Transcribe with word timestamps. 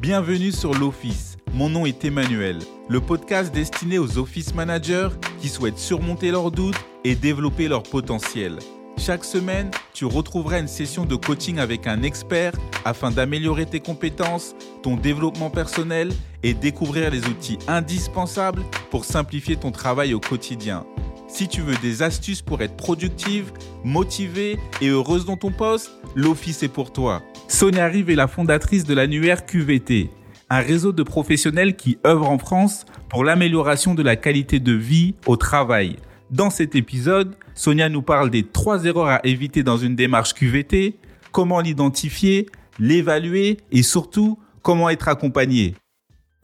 Bienvenue 0.00 0.50
sur 0.50 0.72
l'Office. 0.72 1.36
Mon 1.52 1.68
nom 1.68 1.84
est 1.84 2.06
Emmanuel, 2.06 2.56
le 2.88 3.02
podcast 3.02 3.52
destiné 3.52 3.98
aux 3.98 4.16
office 4.16 4.54
managers 4.54 5.10
qui 5.42 5.48
souhaitent 5.50 5.76
surmonter 5.76 6.30
leurs 6.30 6.50
doutes 6.50 6.82
et 7.04 7.14
développer 7.14 7.68
leur 7.68 7.82
potentiel. 7.82 8.58
Chaque 8.96 9.24
semaine, 9.24 9.70
tu 9.92 10.06
retrouveras 10.06 10.58
une 10.58 10.68
session 10.68 11.04
de 11.04 11.16
coaching 11.16 11.58
avec 11.58 11.86
un 11.86 12.02
expert 12.02 12.54
afin 12.86 13.10
d'améliorer 13.10 13.66
tes 13.66 13.80
compétences, 13.80 14.54
ton 14.82 14.96
développement 14.96 15.50
personnel 15.50 16.10
et 16.42 16.54
découvrir 16.54 17.10
les 17.10 17.26
outils 17.26 17.58
indispensables 17.68 18.62
pour 18.90 19.04
simplifier 19.04 19.56
ton 19.56 19.70
travail 19.70 20.14
au 20.14 20.20
quotidien. 20.20 20.86
Si 21.32 21.46
tu 21.46 21.60
veux 21.60 21.76
des 21.76 22.02
astuces 22.02 22.42
pour 22.42 22.60
être 22.60 22.76
productive, 22.76 23.52
motivée 23.84 24.58
et 24.80 24.88
heureuse 24.88 25.24
dans 25.24 25.36
ton 25.36 25.52
poste, 25.52 25.90
l'Office 26.16 26.62
est 26.64 26.68
pour 26.68 26.92
toi. 26.92 27.22
Sonia 27.46 27.86
Rive 27.86 28.10
est 28.10 28.16
la 28.16 28.26
fondatrice 28.26 28.84
de 28.84 28.94
l'annuaire 28.94 29.46
QVT, 29.46 30.10
un 30.50 30.58
réseau 30.58 30.92
de 30.92 31.02
professionnels 31.04 31.76
qui 31.76 31.98
œuvrent 32.04 32.28
en 32.28 32.38
France 32.38 32.84
pour 33.08 33.24
l'amélioration 33.24 33.94
de 33.94 34.02
la 34.02 34.16
qualité 34.16 34.58
de 34.58 34.72
vie 34.72 35.14
au 35.26 35.36
travail. 35.36 35.96
Dans 36.30 36.50
cet 36.50 36.74
épisode, 36.74 37.36
Sonia 37.54 37.88
nous 37.88 38.02
parle 38.02 38.30
des 38.30 38.42
trois 38.42 38.84
erreurs 38.84 39.08
à 39.08 39.24
éviter 39.24 39.62
dans 39.62 39.78
une 39.78 39.94
démarche 39.94 40.34
QVT, 40.34 40.98
comment 41.30 41.60
l'identifier, 41.60 42.46
l'évaluer 42.78 43.58
et 43.70 43.82
surtout 43.82 44.38
comment 44.62 44.90
être 44.90 45.08
accompagné. 45.08 45.76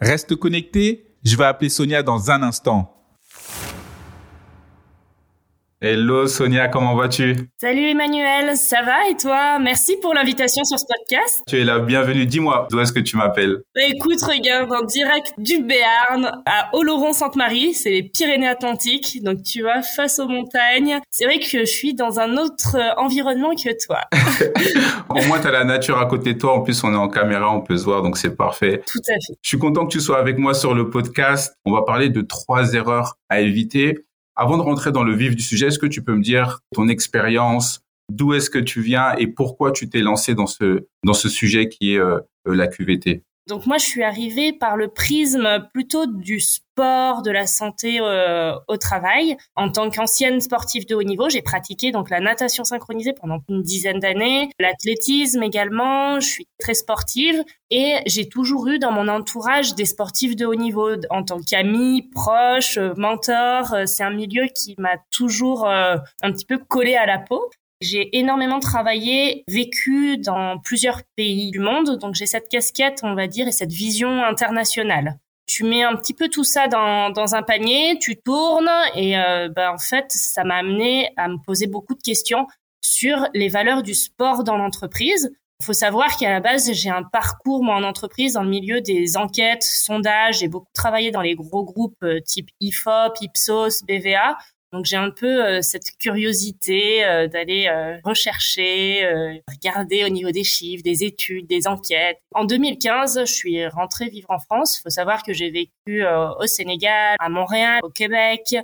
Reste 0.01 0.37
connecté, 0.37 1.07
je 1.25 1.37
vais 1.37 1.45
appeler 1.45 1.71
Sonia 1.71 2.03
dans 2.05 2.31
un 2.31 2.43
instant. 2.43 2.96
Hello 5.89 6.27
Sonia, 6.27 6.67
comment 6.67 6.97
vas-tu? 6.97 7.37
Salut 7.61 7.91
Emmanuel, 7.91 8.57
ça 8.57 8.83
va 8.83 9.09
et 9.09 9.17
toi? 9.17 9.61
Merci 9.61 9.97
pour 10.03 10.15
l'invitation 10.15 10.65
sur 10.65 10.81
ce 10.81 10.85
podcast. 10.85 11.45
Tu 11.47 11.61
es 11.61 11.65
la 11.65 11.79
bienvenue, 11.79 12.27
dis-moi, 12.27 12.67
d'où 12.73 12.81
est-ce 12.81 12.93
que 12.93 12.99
tu 12.99 13.17
m'appelles? 13.17 13.59
Bah, 13.73 13.83
Écoute, 13.87 14.21
regarde, 14.23 14.73
en 14.73 14.83
direct 14.83 15.35
du 15.39 15.63
Béarn 15.63 16.43
à 16.45 16.71
Oloron-Sainte-Marie, 16.73 17.73
c'est 17.73 17.91
les 17.91 18.03
Pyrénées-Atlantiques, 18.03 19.23
donc 19.23 19.45
tu 19.45 19.63
vois, 19.63 19.81
face 19.83 20.19
aux 20.19 20.27
montagnes. 20.27 20.99
C'est 21.13 21.25
vrai 21.25 21.39
que 21.39 21.47
je 21.47 21.65
suis 21.65 21.95
dans 21.95 22.19
un 22.19 22.37
autre 22.37 22.75
euh, 22.75 23.01
environnement 23.01 23.55
que 23.55 23.71
toi. 23.87 24.01
Au 25.09 25.23
moins, 25.29 25.39
tu 25.39 25.47
as 25.47 25.53
la 25.53 25.63
nature 25.63 26.01
à 26.01 26.07
côté 26.07 26.35
de 26.35 26.39
toi, 26.41 26.55
en 26.55 26.63
plus 26.63 26.83
on 26.83 26.93
est 26.93 26.97
en 26.97 27.09
caméra, 27.09 27.55
on 27.55 27.61
peut 27.61 27.77
se 27.77 27.85
voir, 27.85 28.03
donc 28.03 28.19
c'est 28.19 28.35
parfait. 28.35 28.83
Tout 28.91 28.99
à 29.09 29.13
fait. 29.13 29.35
Je 29.41 29.49
suis 29.49 29.59
content 29.59 29.87
que 29.87 29.93
tu 29.93 30.01
sois 30.01 30.19
avec 30.19 30.37
moi 30.37 30.53
sur 30.53 30.75
le 30.75 30.91
podcast. 30.91 31.55
On 31.65 31.71
va 31.71 31.83
parler 31.83 32.09
de 32.09 32.23
trois 32.23 32.75
erreurs 32.75 33.19
à 33.29 33.41
éviter. 33.41 34.06
Avant 34.37 34.59
de 34.59 34.63
rentrer 34.63 34.93
dans 34.93 35.03
le 35.03 35.15
vif 35.15 35.35
du 35.35 35.43
sujet, 35.43 35.69
est-ce 35.69 35.79
que 35.79 35.87
tu 35.87 36.03
peux 36.03 36.15
me 36.15 36.23
dire 36.23 36.61
ton 36.75 36.89
expérience, 36.89 37.81
d'où 38.11 38.35
est-ce 38.35 38.51
que 38.51 38.59
tu 38.59 38.83
viens 38.83 39.15
et 39.17 39.27
pourquoi 39.27 39.73
tu 39.73 39.89
t'es 39.89 40.01
lancé 40.01 40.35
dans 40.35 40.47
ce 40.47 40.87
dans 41.05 41.15
ce 41.15 41.29
sujet 41.29 41.69
qui 41.69 41.95
est 41.95 41.99
euh, 41.99 42.21
la 42.45 42.69
QVT 42.69 43.25
donc 43.47 43.65
moi, 43.67 43.79
je 43.79 43.85
suis 43.85 44.03
arrivée 44.03 44.53
par 44.53 44.77
le 44.77 44.89
prisme 44.89 45.69
plutôt 45.73 46.07
du 46.07 46.41
sport, 46.41 47.23
de 47.23 47.31
la 47.31 47.47
santé 47.47 47.99
euh, 48.01 48.55
au 48.67 48.77
travail. 48.77 49.37
En 49.55 49.71
tant 49.71 49.89
qu'ancienne 49.89 50.41
sportive 50.41 50.85
de 50.87 50.97
haut 50.97 51.05
niveau, 51.05 51.29
j'ai 51.29 51.43
pratiqué 51.43 51.93
donc 51.93 52.11
la 52.11 52.19
natation 52.19 52.65
synchronisée 52.65 53.13
pendant 53.13 53.39
une 53.49 53.63
dizaine 53.63 54.01
d'années, 54.01 54.51
l'athlétisme 54.59 55.45
également. 55.45 56.19
Je 56.19 56.27
suis 56.27 56.49
très 56.59 56.75
sportive 56.75 57.41
et 57.71 57.99
j'ai 58.07 58.29
toujours 58.29 58.67
eu 58.67 58.81
dans 58.81 58.91
mon 58.91 59.07
entourage 59.07 59.77
des 59.77 59.85
sportifs 59.85 60.35
de 60.35 60.45
haut 60.45 60.57
niveau 60.57 60.91
en 61.11 61.23
tant 61.23 61.39
qu'ami, 61.39 62.11
proche, 62.13 62.79
mentor. 62.97 63.77
C'est 63.87 64.03
un 64.03 64.11
milieu 64.11 64.47
qui 64.47 64.75
m'a 64.77 64.97
toujours 65.13 65.69
euh, 65.69 65.97
un 66.21 66.33
petit 66.33 66.47
peu 66.47 66.59
collé 66.59 66.97
à 66.97 67.07
la 67.07 67.19
peau. 67.19 67.49
J'ai 67.81 68.17
énormément 68.17 68.59
travaillé, 68.59 69.45
vécu 69.49 70.17
dans 70.17 70.59
plusieurs 70.59 71.03
pays 71.15 71.51
du 71.51 71.59
monde, 71.59 71.99
donc 71.99 72.15
j'ai 72.15 72.27
cette 72.27 72.49
casquette, 72.49 73.01
on 73.03 73.15
va 73.15 73.27
dire, 73.27 73.47
et 73.49 73.53
cette 73.53 73.73
vision 73.73 74.25
internationale. 74.25 75.19
Tu 75.47 75.63
mets 75.63 75.85
un 75.85 75.95
petit 75.95 76.15
peu 76.15 76.29
tout 76.29 76.43
ça 76.43 76.69
dans, 76.69 77.35
un 77.35 77.43
panier, 77.43 77.99
tu 78.01 78.17
tournes, 78.17 78.71
et 78.95 79.19
euh, 79.19 79.49
bah, 79.49 79.73
en 79.73 79.79
fait, 79.79 80.07
ça 80.09 80.43
m'a 80.43 80.57
amené 80.57 81.11
à 81.17 81.29
me 81.29 81.37
poser 81.45 81.67
beaucoup 81.67 81.95
de 81.95 82.03
questions 82.03 82.47
sur 82.83 83.29
les 83.35 83.49
valeurs 83.49 83.83
du 83.83 83.95
sport 83.95 84.43
dans 84.43 84.57
l'entreprise. 84.57 85.31
Il 85.61 85.65
faut 85.65 85.73
savoir 85.73 86.17
qu'à 86.17 86.31
la 86.31 86.41
base, 86.41 86.73
j'ai 86.73 86.91
un 86.91 87.03
parcours 87.03 87.63
moi 87.63 87.77
en 87.77 87.83
entreprise 87.83 88.35
dans 88.35 88.43
le 88.43 88.51
milieu 88.51 88.81
des 88.81 89.17
enquêtes, 89.17 89.63
sondages. 89.63 90.41
J'ai 90.41 90.49
beaucoup 90.49 90.69
travaillé 90.75 91.11
dans 91.11 91.23
les 91.23 91.35
gros 91.35 91.65
groupes 91.65 92.03
euh, 92.03 92.21
type 92.21 92.49
IFOP, 92.61 93.15
Ipsos, 93.23 93.83
BVA. 93.87 94.37
Donc 94.73 94.85
j'ai 94.85 94.97
un 94.97 95.11
peu 95.11 95.45
euh, 95.45 95.63
cette 95.63 95.97
curiosité 95.99 97.05
euh, 97.05 97.29
d'aller 97.29 97.69
euh, 97.69 97.99
rechercher, 98.05 99.41
regarder 99.49 100.05
au 100.05 100.09
niveau 100.09 100.31
des 100.31 100.45
chiffres, 100.45 100.83
des 100.83 101.05
études, 101.05 101.47
des 101.47 101.67
enquêtes. 101.67 102.19
En 102.35 102.45
2015, 102.45 103.21
je 103.21 103.33
suis 103.33 103.67
rentrée 103.69 104.09
vivre 104.09 104.31
en 104.31 104.39
France. 104.39 104.79
Il 104.79 104.83
faut 104.83 104.91
savoir 104.91 105.23
que 105.23 105.33
j'ai 105.33 105.51
vécu 105.51 106.05
au 106.07 106.47
Sénégal, 106.47 107.17
à 107.19 107.29
Montréal, 107.29 107.81
au 107.83 107.91
Québec. 107.91 108.57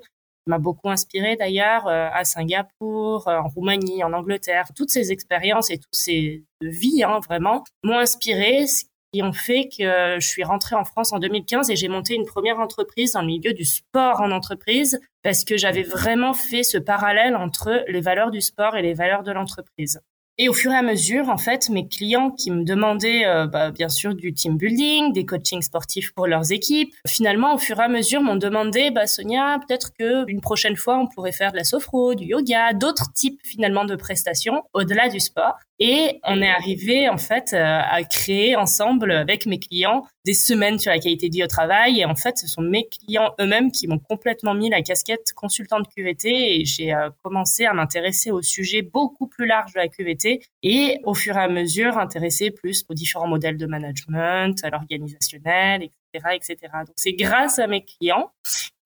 m'a 0.47 0.59
beaucoup 0.59 0.91
inspiré 0.91 1.37
d'ailleurs 1.37 1.87
à 1.87 2.25
Singapour, 2.25 3.29
en 3.29 3.49
Roumanie, 3.49 4.03
en 4.05 4.13
Angleterre. 4.13 4.69
Toutes 4.77 4.91
ces 4.91 5.13
expériences 5.13 5.71
et 5.71 5.79
toutes 5.79 5.95
ces 5.95 6.45
vies, 6.61 7.05
hein, 7.05 7.21
vraiment, 7.27 7.65
m'ont 7.85 7.99
inspiré, 7.99 8.67
qui 9.13 9.23
ont 9.23 9.33
fait 9.33 9.69
que 9.69 10.19
je 10.19 10.27
suis 10.27 10.43
rentrée 10.43 10.75
en 10.75 10.85
France 10.85 11.13
en 11.13 11.19
2015 11.19 11.71
et 11.71 11.77
j'ai 11.77 11.89
monté 11.89 12.15
une 12.15 12.25
première 12.25 12.59
entreprise 12.61 13.13
dans 13.13 13.21
le 13.21 13.27
milieu 13.27 13.53
du 13.53 13.65
sport 13.65 14.21
en 14.21 14.31
entreprise 14.31 15.01
parce 15.23 15.45
que 15.45 15.57
j'avais 15.57 15.83
vraiment 15.83 16.33
fait 16.33 16.63
ce 16.63 16.79
parallèle 16.79 17.37
entre 17.37 17.85
les 17.89 18.01
valeurs 18.01 18.31
du 18.31 18.41
sport 18.41 18.77
et 18.77 18.83
les 18.83 18.95
valeurs 18.95 19.23
de 19.23 19.33
l'entreprise. 19.33 20.01
Et 20.43 20.49
au 20.49 20.53
fur 20.53 20.73
et 20.73 20.77
à 20.77 20.83
mesure, 20.83 21.29
en 21.29 21.39
fait, 21.39 21.69
mes 21.69 21.87
clients 21.87 22.33
qui 22.33 22.51
me 22.51 22.65
demandaient, 22.65 23.25
euh, 23.27 23.47
bah, 23.47 23.71
bien 23.71 23.89
sûr, 23.89 24.13
du 24.13 24.35
team 24.35 24.57
building, 24.57 25.13
des 25.13 25.25
coachings 25.25 25.63
sportifs 25.63 26.13
pour 26.13 26.27
leurs 26.27 26.51
équipes, 26.51 26.93
finalement, 27.07 27.55
au 27.55 27.59
fur 27.59 27.79
et 27.79 27.85
à 27.85 27.89
mesure, 27.89 28.21
m'ont 28.21 28.35
demandé, 28.35 28.91
bah, 28.91 29.07
Sonia, 29.07 29.61
peut-être 29.65 29.93
que 29.97 30.29
une 30.29 30.41
prochaine 30.41 30.75
fois, 30.75 30.99
on 30.99 31.07
pourrait 31.07 31.31
faire 31.31 31.53
de 31.53 31.59
la 31.59 31.63
sophro, 31.63 32.17
du 32.17 32.25
yoga, 32.25 32.73
d'autres 32.73 33.13
types 33.13 33.39
finalement 33.45 33.85
de 33.85 33.95
prestations 33.95 34.65
au-delà 34.73 35.09
du 35.09 35.21
sport. 35.21 35.55
Et 35.85 36.21
on 36.25 36.41
est 36.41 36.49
arrivé 36.49 37.09
en 37.09 37.19
fait 37.19 37.53
euh, 37.53 37.81
à 37.91 38.05
créer 38.05 38.55
ensemble 38.55 39.11
avec 39.11 39.47
mes 39.47 39.59
clients 39.59 40.07
des 40.25 40.35
semaines 40.35 40.79
sur 40.79 40.91
la 40.91 40.99
qualité 40.99 41.29
de 41.29 41.35
vie 41.35 41.45
au 41.45 41.49
travail. 41.49 42.01
Et 42.01 42.05
en 42.05 42.15
fait, 42.15 42.39
ce 42.39 42.47
sont 42.47 42.63
mes 42.63 42.89
clients 42.89 43.35
eux-mêmes 43.41 43.73
qui 43.73 43.89
m'ont 43.89 43.99
complètement 43.99 44.55
mis 44.55 44.71
la 44.71 44.83
casquette 44.83 45.33
consultante 45.35 45.89
QVT 45.95 46.61
et 46.61 46.65
j'ai 46.65 46.95
euh, 46.95 47.11
commencé 47.23 47.65
à 47.65 47.73
m'intéresser 47.73 48.31
au 48.31 48.43
sujet 48.43 48.83
beaucoup 48.83 49.27
plus 49.27 49.47
large 49.47 49.73
de 49.73 49.79
la 49.79 49.89
QVT 49.89 50.43
et 50.63 51.01
au 51.05 51.15
fur 51.15 51.37
et 51.37 51.41
à 51.41 51.49
mesure 51.49 51.99
intéresser 51.99 52.51
plus 52.51 52.85
aux 52.89 52.95
différents 52.95 53.29
modèles 53.29 53.57
de 53.57 53.67
management, 53.67 54.63
à 54.65 54.71
l'organisationnel, 54.71 55.89
etc., 56.15 56.57
Donc 56.87 56.95
c'est 56.97 57.15
grâce 57.15 57.59
à 57.59 57.67
mes 57.67 57.85
clients 57.85 58.31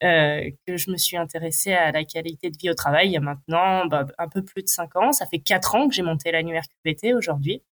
euh, 0.04 0.50
que 0.66 0.76
je 0.76 0.90
me 0.90 0.96
suis 0.96 1.16
intéressée 1.16 1.72
à 1.72 1.90
la 1.90 2.04
qualité 2.04 2.50
de 2.50 2.56
vie 2.56 2.70
au 2.70 2.74
travail 2.74 3.08
il 3.08 3.12
y 3.12 3.16
a 3.16 3.20
maintenant 3.20 3.86
bah, 3.86 4.06
un 4.18 4.28
peu 4.28 4.42
plus 4.42 4.62
de 4.62 4.68
cinq 4.68 4.94
ans. 4.96 5.12
Ça 5.12 5.26
fait 5.26 5.38
quatre 5.38 5.74
ans 5.74 5.88
que 5.88 5.94
j'ai 5.94 6.02
monté 6.02 6.30
l'annuaire 6.30 6.64
QVT 6.84 7.14
aujourd'hui. 7.14 7.62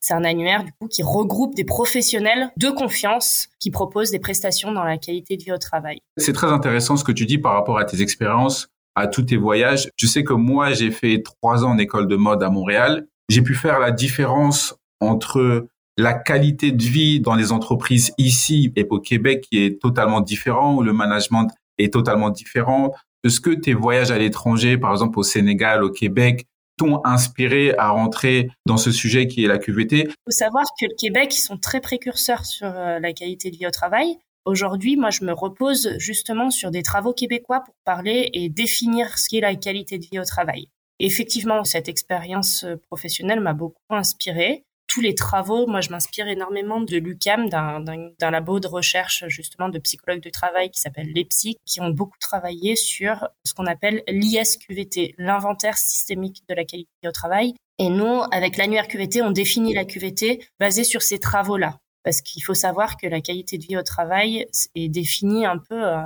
C'est 0.00 0.14
un 0.14 0.24
annuaire 0.24 0.64
du 0.64 0.72
coup 0.72 0.88
qui 0.88 1.02
regroupe 1.02 1.54
des 1.54 1.64
professionnels 1.64 2.50
de 2.56 2.70
confiance 2.70 3.48
qui 3.60 3.70
proposent 3.70 4.10
des 4.10 4.18
prestations 4.18 4.72
dans 4.72 4.84
la 4.84 4.98
qualité 4.98 5.36
de 5.36 5.42
vie 5.42 5.52
au 5.52 5.58
travail. 5.58 5.98
C'est 6.16 6.32
très 6.32 6.48
intéressant 6.48 6.96
ce 6.96 7.04
que 7.04 7.12
tu 7.12 7.26
dis 7.26 7.38
par 7.38 7.54
rapport 7.54 7.78
à 7.78 7.84
tes 7.84 8.02
expériences, 8.02 8.68
à 8.94 9.06
tous 9.06 9.22
tes 9.22 9.36
voyages. 9.36 9.88
Je 9.96 10.06
sais 10.06 10.24
que 10.24 10.32
moi 10.32 10.72
j'ai 10.72 10.90
fait 10.90 11.22
trois 11.22 11.64
ans 11.64 11.70
en 11.70 11.78
école 11.78 12.08
de 12.08 12.16
mode 12.16 12.42
à 12.42 12.50
Montréal. 12.50 13.06
J'ai 13.28 13.42
pu 13.42 13.54
faire 13.54 13.78
la 13.78 13.90
différence 13.90 14.74
entre 15.00 15.66
la 15.96 16.14
qualité 16.14 16.72
de 16.72 16.82
vie 16.82 17.20
dans 17.20 17.34
les 17.34 17.52
entreprises 17.52 18.12
ici 18.18 18.72
et 18.76 18.86
au 18.88 18.98
Québec 18.98 19.46
qui 19.48 19.62
est 19.62 19.80
totalement 19.80 20.20
différent, 20.20 20.74
où 20.74 20.82
le 20.82 20.92
management 20.92 21.48
est 21.78 21.92
totalement 21.92 22.30
différent. 22.30 22.92
Est-ce 23.24 23.40
que 23.40 23.50
tes 23.50 23.74
voyages 23.74 24.10
à 24.10 24.18
l'étranger, 24.18 24.78
par 24.78 24.92
exemple 24.92 25.18
au 25.18 25.22
Sénégal, 25.22 25.84
au 25.84 25.90
Québec, 25.90 26.46
t'ont 26.76 27.00
inspiré 27.04 27.74
à 27.78 27.88
rentrer 27.88 28.50
dans 28.66 28.76
ce 28.76 28.90
sujet 28.90 29.26
qui 29.26 29.44
est 29.44 29.48
la 29.48 29.58
QVT 29.58 30.04
Il 30.08 30.08
faut 30.08 30.30
savoir 30.30 30.64
que 30.80 30.86
le 30.86 30.94
Québec, 30.96 31.34
ils 31.36 31.40
sont 31.40 31.56
très 31.56 31.80
précurseurs 31.80 32.44
sur 32.44 32.66
euh, 32.66 32.98
la 32.98 33.12
qualité 33.12 33.50
de 33.50 33.56
vie 33.56 33.66
au 33.66 33.70
travail. 33.70 34.18
Aujourd'hui, 34.44 34.96
moi, 34.96 35.10
je 35.10 35.24
me 35.24 35.32
repose 35.32 35.96
justement 35.98 36.50
sur 36.50 36.70
des 36.70 36.82
travaux 36.82 37.12
québécois 37.12 37.60
pour 37.60 37.74
parler 37.84 38.30
et 38.32 38.48
définir 38.48 39.18
ce 39.18 39.28
qu'est 39.28 39.40
la 39.40 39.54
qualité 39.54 39.98
de 39.98 40.06
vie 40.10 40.18
au 40.18 40.24
travail. 40.24 40.68
effectivement, 40.98 41.64
cette 41.64 41.88
expérience 41.88 42.64
euh, 42.64 42.76
professionnelle 42.76 43.40
m'a 43.40 43.54
beaucoup 43.54 43.80
inspiré 43.90 44.64
tous 44.92 45.00
les 45.00 45.14
travaux, 45.14 45.66
moi 45.66 45.80
je 45.80 45.88
m'inspire 45.88 46.28
énormément 46.28 46.80
de 46.80 46.98
l'UCAM, 46.98 47.48
d'un 47.48 48.30
labo 48.30 48.60
de 48.60 48.68
recherche 48.68 49.24
justement 49.28 49.70
de 49.70 49.78
psychologues 49.78 50.22
de 50.22 50.28
travail 50.28 50.70
qui 50.70 50.80
s'appelle 50.80 51.10
l'EPSIC, 51.14 51.58
qui 51.64 51.80
ont 51.80 51.88
beaucoup 51.88 52.18
travaillé 52.20 52.76
sur 52.76 53.28
ce 53.44 53.54
qu'on 53.54 53.64
appelle 53.64 54.02
l'ISQVT, 54.06 55.14
l'inventaire 55.16 55.78
systémique 55.78 56.42
de 56.46 56.54
la 56.54 56.64
qualité 56.64 56.90
au 57.06 57.10
travail. 57.10 57.54
Et 57.78 57.88
nous, 57.88 58.22
avec 58.30 58.58
l'annuaire 58.58 58.86
QVT, 58.86 59.22
on 59.22 59.30
définit 59.30 59.72
la 59.72 59.86
QVT 59.86 60.44
basée 60.60 60.84
sur 60.84 61.00
ces 61.00 61.18
travaux-là. 61.18 61.78
Parce 62.04 62.20
qu'il 62.20 62.42
faut 62.42 62.54
savoir 62.54 62.96
que 62.98 63.06
la 63.06 63.20
qualité 63.20 63.56
de 63.56 63.64
vie 63.64 63.78
au 63.78 63.82
travail 63.82 64.46
est 64.74 64.88
définie 64.88 65.46
un 65.46 65.56
peu 65.56 65.86
euh, 65.86 66.02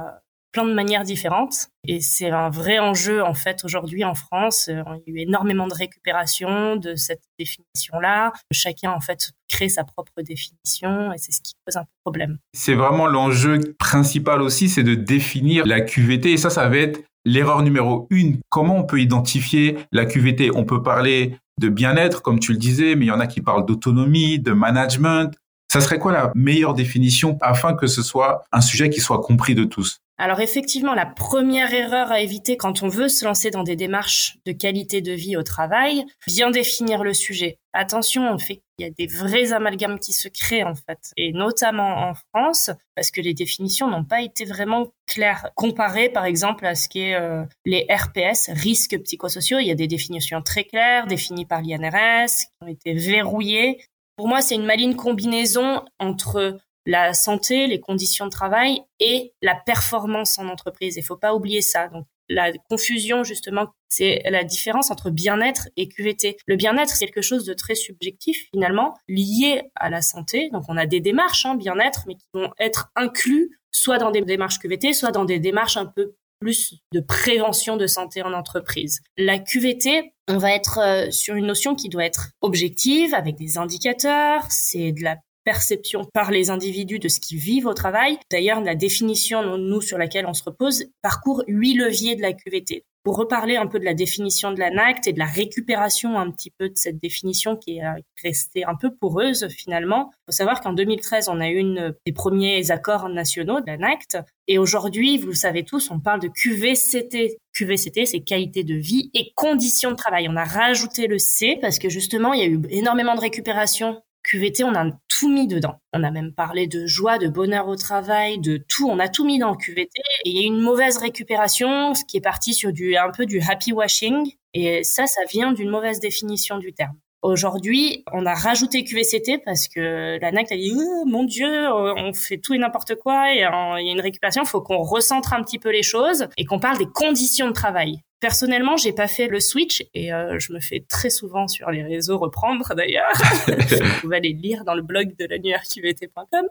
plein 0.57 0.65
de 0.65 0.73
manières 0.73 1.05
différentes. 1.05 1.69
Et 1.87 2.01
c'est 2.01 2.31
un 2.31 2.49
vrai 2.49 2.79
enjeu, 2.79 3.23
en 3.23 3.35
fait, 3.35 3.63
aujourd'hui 3.63 4.05
en 4.05 4.15
France. 4.15 4.69
Euh, 4.71 4.83
il 5.07 5.13
y 5.15 5.19
a 5.19 5.21
eu 5.21 5.27
énormément 5.27 5.67
de 5.67 5.75
récupération 5.75 6.77
de 6.77 6.95
cette 6.95 7.21
définition-là. 7.39 8.33
Chacun, 8.53 8.91
en 8.93 9.01
fait, 9.01 9.33
crée 9.49 9.69
sa 9.69 9.85
propre 9.85 10.23
définition 10.23 11.13
et 11.13 11.19
c'est 11.19 11.33
ce 11.33 11.43
qui 11.43 11.53
pose 11.67 11.77
un 11.77 11.85
problème. 12.05 12.39
C'est 12.55 12.75
vraiment 12.75 13.07
l'enjeu 13.07 13.59
principal 13.79 14.41
aussi, 14.41 14.71
c'est 14.71 14.83
de 14.83 14.95
définir 14.95 15.67
la 15.67 15.83
QVT. 15.83 16.33
Et 16.33 16.37
ça, 16.39 16.49
ça 16.49 16.67
va 16.71 16.79
être 16.79 17.01
l'erreur 17.27 17.61
numéro 17.61 18.07
une. 18.09 18.39
Comment 18.49 18.79
on 18.79 18.85
peut 18.85 19.01
identifier 19.01 19.77
la 19.93 20.07
QVT 20.07 20.53
On 20.55 20.65
peut 20.65 20.83
parler 20.83 21.37
de 21.61 21.69
bien-être, 21.69 22.23
comme 22.23 22.41
tu 22.41 22.53
le 22.53 22.59
disais, 22.59 22.95
mais 22.97 23.05
il 23.05 23.09
y 23.09 23.13
en 23.13 23.21
a 23.21 23.27
qui 23.27 23.43
parlent 23.43 23.67
d'autonomie, 23.67 24.39
de 24.39 24.53
management. 24.53 25.35
Ça 25.71 25.83
serait 25.83 25.99
quoi 25.99 26.13
la 26.13 26.33
meilleure 26.35 26.73
définition 26.73 27.37
afin 27.43 27.75
que 27.75 27.87
ce 27.87 28.03
soit 28.03 28.45
un 28.53 28.63
sujet 28.63 28.89
qui 28.89 29.01
soit 29.01 29.21
compris 29.21 29.55
de 29.55 29.65
tous? 29.65 29.99
Alors 30.19 30.41
effectivement, 30.41 30.95
la 30.95 31.05
première 31.05 31.75
erreur 31.75 32.11
à 32.11 32.21
éviter 32.21 32.57
quand 32.57 32.83
on 32.83 32.89
veut 32.89 33.09
se 33.09 33.25
lancer 33.25 33.51
dans 33.51 33.65
des 33.65 33.77
démarches 33.77 34.39
de 34.47 34.53
qualité 34.53 35.03
de 35.03 35.13
vie 35.13 35.37
au 35.37 35.43
travail, 35.43 36.05
bien 36.27 36.51
définir 36.51 37.05
le 37.05 37.13
sujet. 37.13 37.59
Attention, 37.75 38.33
on 38.33 38.39
fait 38.39 38.55
qu'il 38.57 38.87
y 38.87 38.89
a 38.89 38.91
des 38.91 39.07
vrais 39.07 39.53
amalgames 39.53 39.99
qui 39.99 40.15
se 40.15 40.29
créent 40.29 40.65
en 40.65 40.75
fait, 40.75 41.13
et 41.19 41.33
notamment 41.33 42.09
en 42.09 42.15
France, 42.15 42.71
parce 42.95 43.11
que 43.11 43.21
les 43.21 43.35
définitions 43.35 43.91
n'ont 43.91 44.05
pas 44.05 44.23
été 44.23 44.47
vraiment 44.47 44.89
claires. 45.07 45.51
Comparé 45.55 46.09
par 46.09 46.25
exemple 46.25 46.65
à 46.65 46.75
ce 46.75 46.89
qu'est 46.89 47.15
euh, 47.15 47.45
les 47.67 47.87
RPS, 47.91 48.51
risques 48.55 48.99
psychosociaux, 49.03 49.59
il 49.59 49.67
y 49.67 49.71
a 49.71 49.75
des 49.75 49.87
définitions 49.87 50.41
très 50.41 50.65
claires, 50.65 51.07
définies 51.07 51.45
par 51.45 51.61
l'INRS, 51.61 52.31
qui 52.31 52.47
ont 52.63 52.69
été 52.69 52.95
verrouillées. 52.95 53.85
Pour 54.17 54.29
moi, 54.29 54.41
c'est 54.41 54.55
une 54.55 54.65
maligne 54.65 54.95
combinaison 54.95 55.85
entre 55.99 56.57
la 56.87 57.13
santé, 57.13 57.67
les 57.67 57.81
conditions 57.81 58.27
de 58.27 58.31
travail 58.31 58.81
et 59.01 59.33
la 59.43 59.55
performance 59.55 60.39
en 60.39 60.49
entreprise. 60.49 60.97
Il 60.97 61.03
faut 61.03 61.17
pas 61.17 61.35
oublier 61.35 61.61
ça. 61.61 61.89
Donc 61.89 62.07
la 62.29 62.53
confusion 62.71 63.25
justement, 63.25 63.69
c'est 63.89 64.23
la 64.31 64.45
différence 64.45 64.91
entre 64.91 65.11
bien-être 65.11 65.69
et 65.77 65.89
QVT. 65.89 66.37
Le 66.47 66.57
bien-être, 66.57 66.91
c'est 66.91 67.07
quelque 67.07 67.23
chose 67.23 67.45
de 67.45 67.55
très 67.55 67.75
subjectif 67.75 68.49
finalement, 68.53 68.95
lié 69.09 69.63
à 69.75 69.91
la 69.91 70.01
santé. 70.01 70.49
Donc 70.53 70.65
on 70.69 70.77
a 70.77 70.87
des 70.87 71.01
démarches 71.01 71.45
hein, 71.45 71.57
bien-être, 71.57 72.05
mais 72.07 72.15
qui 72.15 72.27
vont 72.33 72.51
être 72.59 72.91
inclus 72.97 73.59
soit 73.73 73.99
dans 73.99 74.11
des 74.11 74.23
démarches 74.23 74.59
QVT, 74.59 74.93
soit 74.93 75.13
dans 75.13 75.25
des 75.25 75.39
démarches 75.39 75.77
un 75.77 75.87
peu 75.87 76.15
plus 76.41 76.75
de 76.93 77.01
prévention 77.01 77.77
de 77.77 77.87
santé 77.87 78.23
en 78.23 78.33
entreprise. 78.33 79.01
La 79.17 79.39
QVT, 79.39 80.13
on 80.29 80.39
va 80.39 80.53
être 80.53 80.79
euh, 80.79 81.11
sur 81.11 81.35
une 81.35 81.47
notion 81.47 81.75
qui 81.75 81.89
doit 81.89 82.05
être 82.05 82.31
objective, 82.41 83.15
avec 83.15 83.37
des 83.37 83.59
indicateurs, 83.59 84.45
c'est 84.51 84.93
de 84.93 85.03
la 85.03 85.17
perception 85.47 86.05
par 86.13 86.33
les 86.33 86.51
individus 86.51 86.99
de 86.99 87.09
ce 87.09 87.21
qu'ils 87.21 87.39
vivent 87.39 87.67
au 87.67 87.73
travail. 87.73 88.19
D'ailleurs, 88.31 88.61
la 88.61 88.75
définition, 88.75 89.57
nous, 89.57 89.81
sur 89.81 89.97
laquelle 89.97 90.27
on 90.27 90.35
se 90.35 90.43
repose, 90.43 90.85
parcourt 91.03 91.45
huit 91.47 91.75
leviers 91.75 92.17
de 92.17 92.23
la 92.23 92.33
QVT. 92.33 92.85
Pour 93.05 93.17
reparler 93.17 93.57
un 93.57 93.69
peu 93.69 93.79
de 93.79 93.85
la 93.85 93.95
définition 93.95 94.51
de 94.51 94.59
l'ANACT 94.59 95.07
et 95.07 95.13
de 95.13 95.21
la 95.21 95.27
récupération 95.27 96.19
un 96.19 96.33
petit 96.33 96.51
peu 96.51 96.69
de 96.69 96.77
cette 96.77 96.99
définition 96.99 97.57
qui 97.57 97.79
est 97.79 97.85
euh, 97.85 97.93
restée 98.25 98.65
un 98.65 98.75
peu 98.75 98.93
poreuse 98.93 99.47
finalement, 99.47 100.11
il 100.11 100.17
faut 100.27 100.37
savoir 100.37 100.61
qu'en 100.61 100.73
2013, 100.73 101.29
on 101.29 101.41
a 101.41 101.49
eu 101.49 101.59
une 101.59 101.95
des 102.05 102.13
premiers 102.13 102.73
accords 102.73 103.09
nationaux 103.09 103.61
de 103.61 103.67
l'ANACT 103.69 104.19
et 104.49 104.59
aujourd'hui, 104.59 105.19
vous 105.19 105.29
le 105.29 105.35
savez 105.35 105.63
tous, 105.63 105.93
on 105.93 106.01
parle 106.01 106.21
de 106.21 106.27
QVCT. 106.27 107.39
QVCT, 107.55 108.07
c'est 108.07 108.21
qualité 108.21 108.65
de 108.65 108.75
vie 108.75 109.11
et 109.15 109.31
conditions 109.37 109.93
de 109.93 109.97
travail. 109.97 110.27
On 110.29 110.35
a 110.35 110.45
rajouté 110.45 111.07
le 111.07 111.19
C 111.19 111.59
parce 111.61 111.79
que 111.79 111.89
justement, 111.89 112.33
il 112.33 112.41
y 112.41 112.43
a 112.43 112.47
eu 112.47 112.61
énormément 112.71 113.15
de 113.15 113.21
récupération 113.21 114.03
QVT, 114.27 114.65
on 114.65 114.75
a 114.75 114.91
tout 115.19 115.31
mis 115.31 115.47
dedans. 115.47 115.81
On 115.95 116.03
a 116.03 116.11
même 116.11 116.33
parlé 116.33 116.67
de 116.67 116.87
joie, 116.87 117.17
de 117.17 117.29
bonheur 117.29 117.69
au 117.69 117.77
travail, 117.77 118.39
de 118.39 118.59
tout. 118.59 118.89
On 118.89 118.99
a 118.99 119.09
tout 119.09 119.25
mis 119.25 119.39
dans 119.39 119.51
le 119.51 119.57
QVT. 119.57 119.91
Et 120.25 120.31
il 120.31 120.37
y 120.37 120.45
a 120.45 120.47
une 120.47 120.61
mauvaise 120.61 120.99
récupération, 120.99 121.95
ce 121.95 122.05
qui 122.05 122.19
est 122.19 122.21
parti 122.23 122.53
sur 122.53 122.73
du, 122.73 122.97
un 122.97 123.11
peu 123.11 123.25
du 123.25 123.41
happy 123.41 123.73
washing. 123.73 124.33
Et 124.53 124.85
ça, 124.85 125.07
ça 125.07 125.23
vient 125.31 125.53
d'une 125.53 125.71
mauvaise 125.71 126.01
définition 126.01 126.59
du 126.59 126.75
terme. 126.75 126.97
Aujourd'hui, 127.23 128.05
on 128.13 128.27
a 128.27 128.35
rajouté 128.35 128.85
QVCT 128.85 129.39
parce 129.45 129.69
que 129.69 130.19
la 130.21 130.33
NAC 130.33 130.53
a 130.53 130.57
dit 130.57 130.73
oh, 130.77 131.05
mon 131.07 131.25
Dieu, 131.25 131.49
on 131.73 132.13
fait 132.13 132.37
tout 132.37 132.53
et 132.53 132.59
n'importe 132.59 132.95
quoi 132.97 133.33
et 133.33 133.39
il 133.39 133.87
y 133.87 133.89
a 133.89 133.93
une 133.93 134.01
récupération. 134.01 134.43
Il 134.43 134.49
faut 134.49 134.61
qu'on 134.61 134.83
recentre 134.83 135.33
un 135.33 135.43
petit 135.43 135.59
peu 135.59 135.71
les 135.71 135.83
choses 135.83 136.29
et 136.37 136.45
qu'on 136.45 136.61
parle 136.61 136.79
des 136.79 136.87
conditions 136.87 137.49
de 137.49 137.53
travail. 137.53 138.03
Personnellement, 138.21 138.77
j'ai 138.77 138.93
pas 138.93 139.09
fait 139.09 139.29
le 139.29 139.41
switch 139.41 139.85
et 139.93 140.13
euh, 140.13 140.39
je 140.39 140.53
me 140.53 140.61
fais 140.61 140.85
très 140.89 141.11
souvent 141.11 141.49
sur 141.49 141.71
les 141.71 141.83
réseaux 141.83 142.19
reprendre 142.19 142.75
d'ailleurs. 142.75 143.13
Vous 143.47 144.01
pouvez 144.01 144.17
aller 144.17 144.33
lire 144.33 144.65
dans 144.65 144.75
le 144.75 144.83
blog 144.83 145.15
de 145.19 145.27
l'annuaire-QVT.com. 145.27 146.47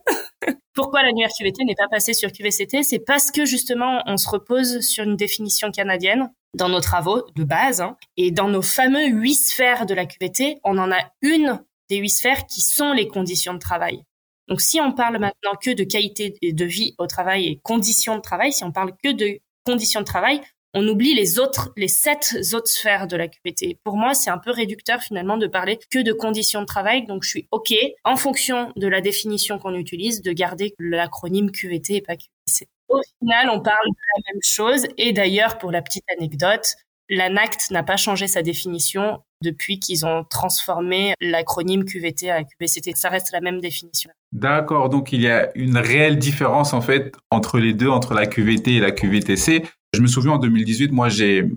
Pourquoi 0.74 1.02
l'annuaire-QVT 1.04 1.64
n'est 1.64 1.76
pas 1.76 1.88
passé 1.90 2.14
sur 2.14 2.32
QVCT 2.32 2.84
C'est 2.84 3.00
parce 3.00 3.32
que 3.32 3.46
justement, 3.46 4.04
on 4.06 4.18
se 4.18 4.30
repose 4.30 4.82
sur 4.82 5.06
une 5.06 5.16
définition 5.16 5.72
canadienne 5.72 6.30
dans 6.54 6.70
nos 6.70 6.82
travaux 6.82 7.24
de 7.36 7.44
base 7.44 7.82
hein. 7.82 7.98
et 8.18 8.32
dans 8.32 8.48
nos 8.48 8.62
fameux 8.62 9.08
huit 9.08 9.36
sphères 9.36 9.86
de 9.86 9.94
la 9.94 10.06
QVT, 10.06 10.60
on 10.64 10.78
en 10.78 10.92
a 10.92 11.00
une 11.22 11.62
des 11.90 11.98
huit 11.98 12.10
sphères 12.10 12.46
qui 12.46 12.62
sont 12.62 12.92
les 12.92 13.08
conditions 13.08 13.54
de 13.54 13.60
travail. 13.60 14.04
Donc 14.48 14.62
si 14.62 14.80
on 14.80 14.92
parle 14.92 15.18
maintenant 15.18 15.56
que 15.60 15.72
de 15.72 15.84
qualité 15.84 16.38
de 16.42 16.66
vie 16.66 16.94
au 16.98 17.08
travail 17.08 17.48
et 17.48 17.60
conditions 17.64 18.16
de 18.16 18.22
travail, 18.22 18.54
si 18.54 18.64
on 18.64 18.72
parle 18.72 18.92
que 19.04 19.12
de 19.12 19.40
conditions 19.66 20.02
de 20.02 20.06
travail, 20.06 20.42
on 20.76 20.86
oublie 20.90 21.16
les 21.16 21.40
autres, 21.40 21.72
les 21.78 21.88
sept 21.88 22.36
autres 22.54 22.68
sphères 22.68 23.08
de 23.08 23.16
la 23.16 23.30
QVT. 23.30 23.80
Pour 23.84 23.96
moi, 23.96 24.14
c'est 24.14 24.30
un 24.30 24.38
peu 24.38 24.52
réducteur 24.52 25.02
finalement 25.02 25.38
de 25.38 25.48
parler 25.48 25.80
que 25.90 26.00
de 26.00 26.12
conditions 26.12 26.62
de 26.62 26.66
travail. 26.66 27.06
Donc, 27.06 27.24
je 27.24 27.30
suis 27.30 27.48
OK, 27.52 27.74
en 28.04 28.18
fonction 28.18 28.74
de 28.76 28.88
la 28.88 29.00
définition 29.00 29.58
qu'on 29.58 29.74
utilise, 29.74 30.22
de 30.22 30.34
garder 30.34 30.76
l'acronyme 30.78 31.50
QVT 31.50 31.96
et 31.96 32.02
pas 32.02 32.16
QVT. 32.16 32.68
Au 32.90 33.02
final, 33.20 33.50
on 33.50 33.62
parle 33.62 33.88
de 33.88 33.96
la 34.18 34.34
même 34.34 34.42
chose. 34.44 34.86
Et 34.98 35.14
d'ailleurs, 35.14 35.58
pour 35.58 35.72
la 35.72 35.82
petite 35.82 36.04
anecdote, 36.18 36.76
l'ANACT 37.10 37.72
n'a 37.72 37.84
pas 37.84 37.98
changé 37.98 38.28
sa 38.28 38.42
définition 38.42 39.22
depuis 39.42 39.80
qu'ils 39.80 40.06
ont 40.06 40.24
transformé 40.24 41.14
l'acronyme 41.22 41.86
QVT 41.86 42.32
à 42.32 42.44
QVCT. 42.44 42.94
Ça 42.96 43.10
reste 43.10 43.32
la 43.32 43.42
même 43.42 43.62
définition. 43.62 44.10
D'accord, 44.32 44.90
donc 44.90 45.14
il 45.14 45.22
y 45.22 45.30
a 45.30 45.50
une 45.56 45.78
réelle 45.78 46.18
différence 46.18 46.74
en 46.74 46.82
fait 46.82 47.14
entre 47.32 47.60
les 47.60 47.74
deux, 47.74 47.90
entre 47.90 48.14
la 48.14 48.26
QVT 48.26 48.76
et 48.76 48.80
la 48.80 48.92
QVTC. 48.92 49.64
Je 49.96 50.02
me 50.02 50.08
souviens 50.08 50.34
en 50.34 50.40
2018, 50.40 50.92
moi 50.92 51.08
j'ai 51.08 51.50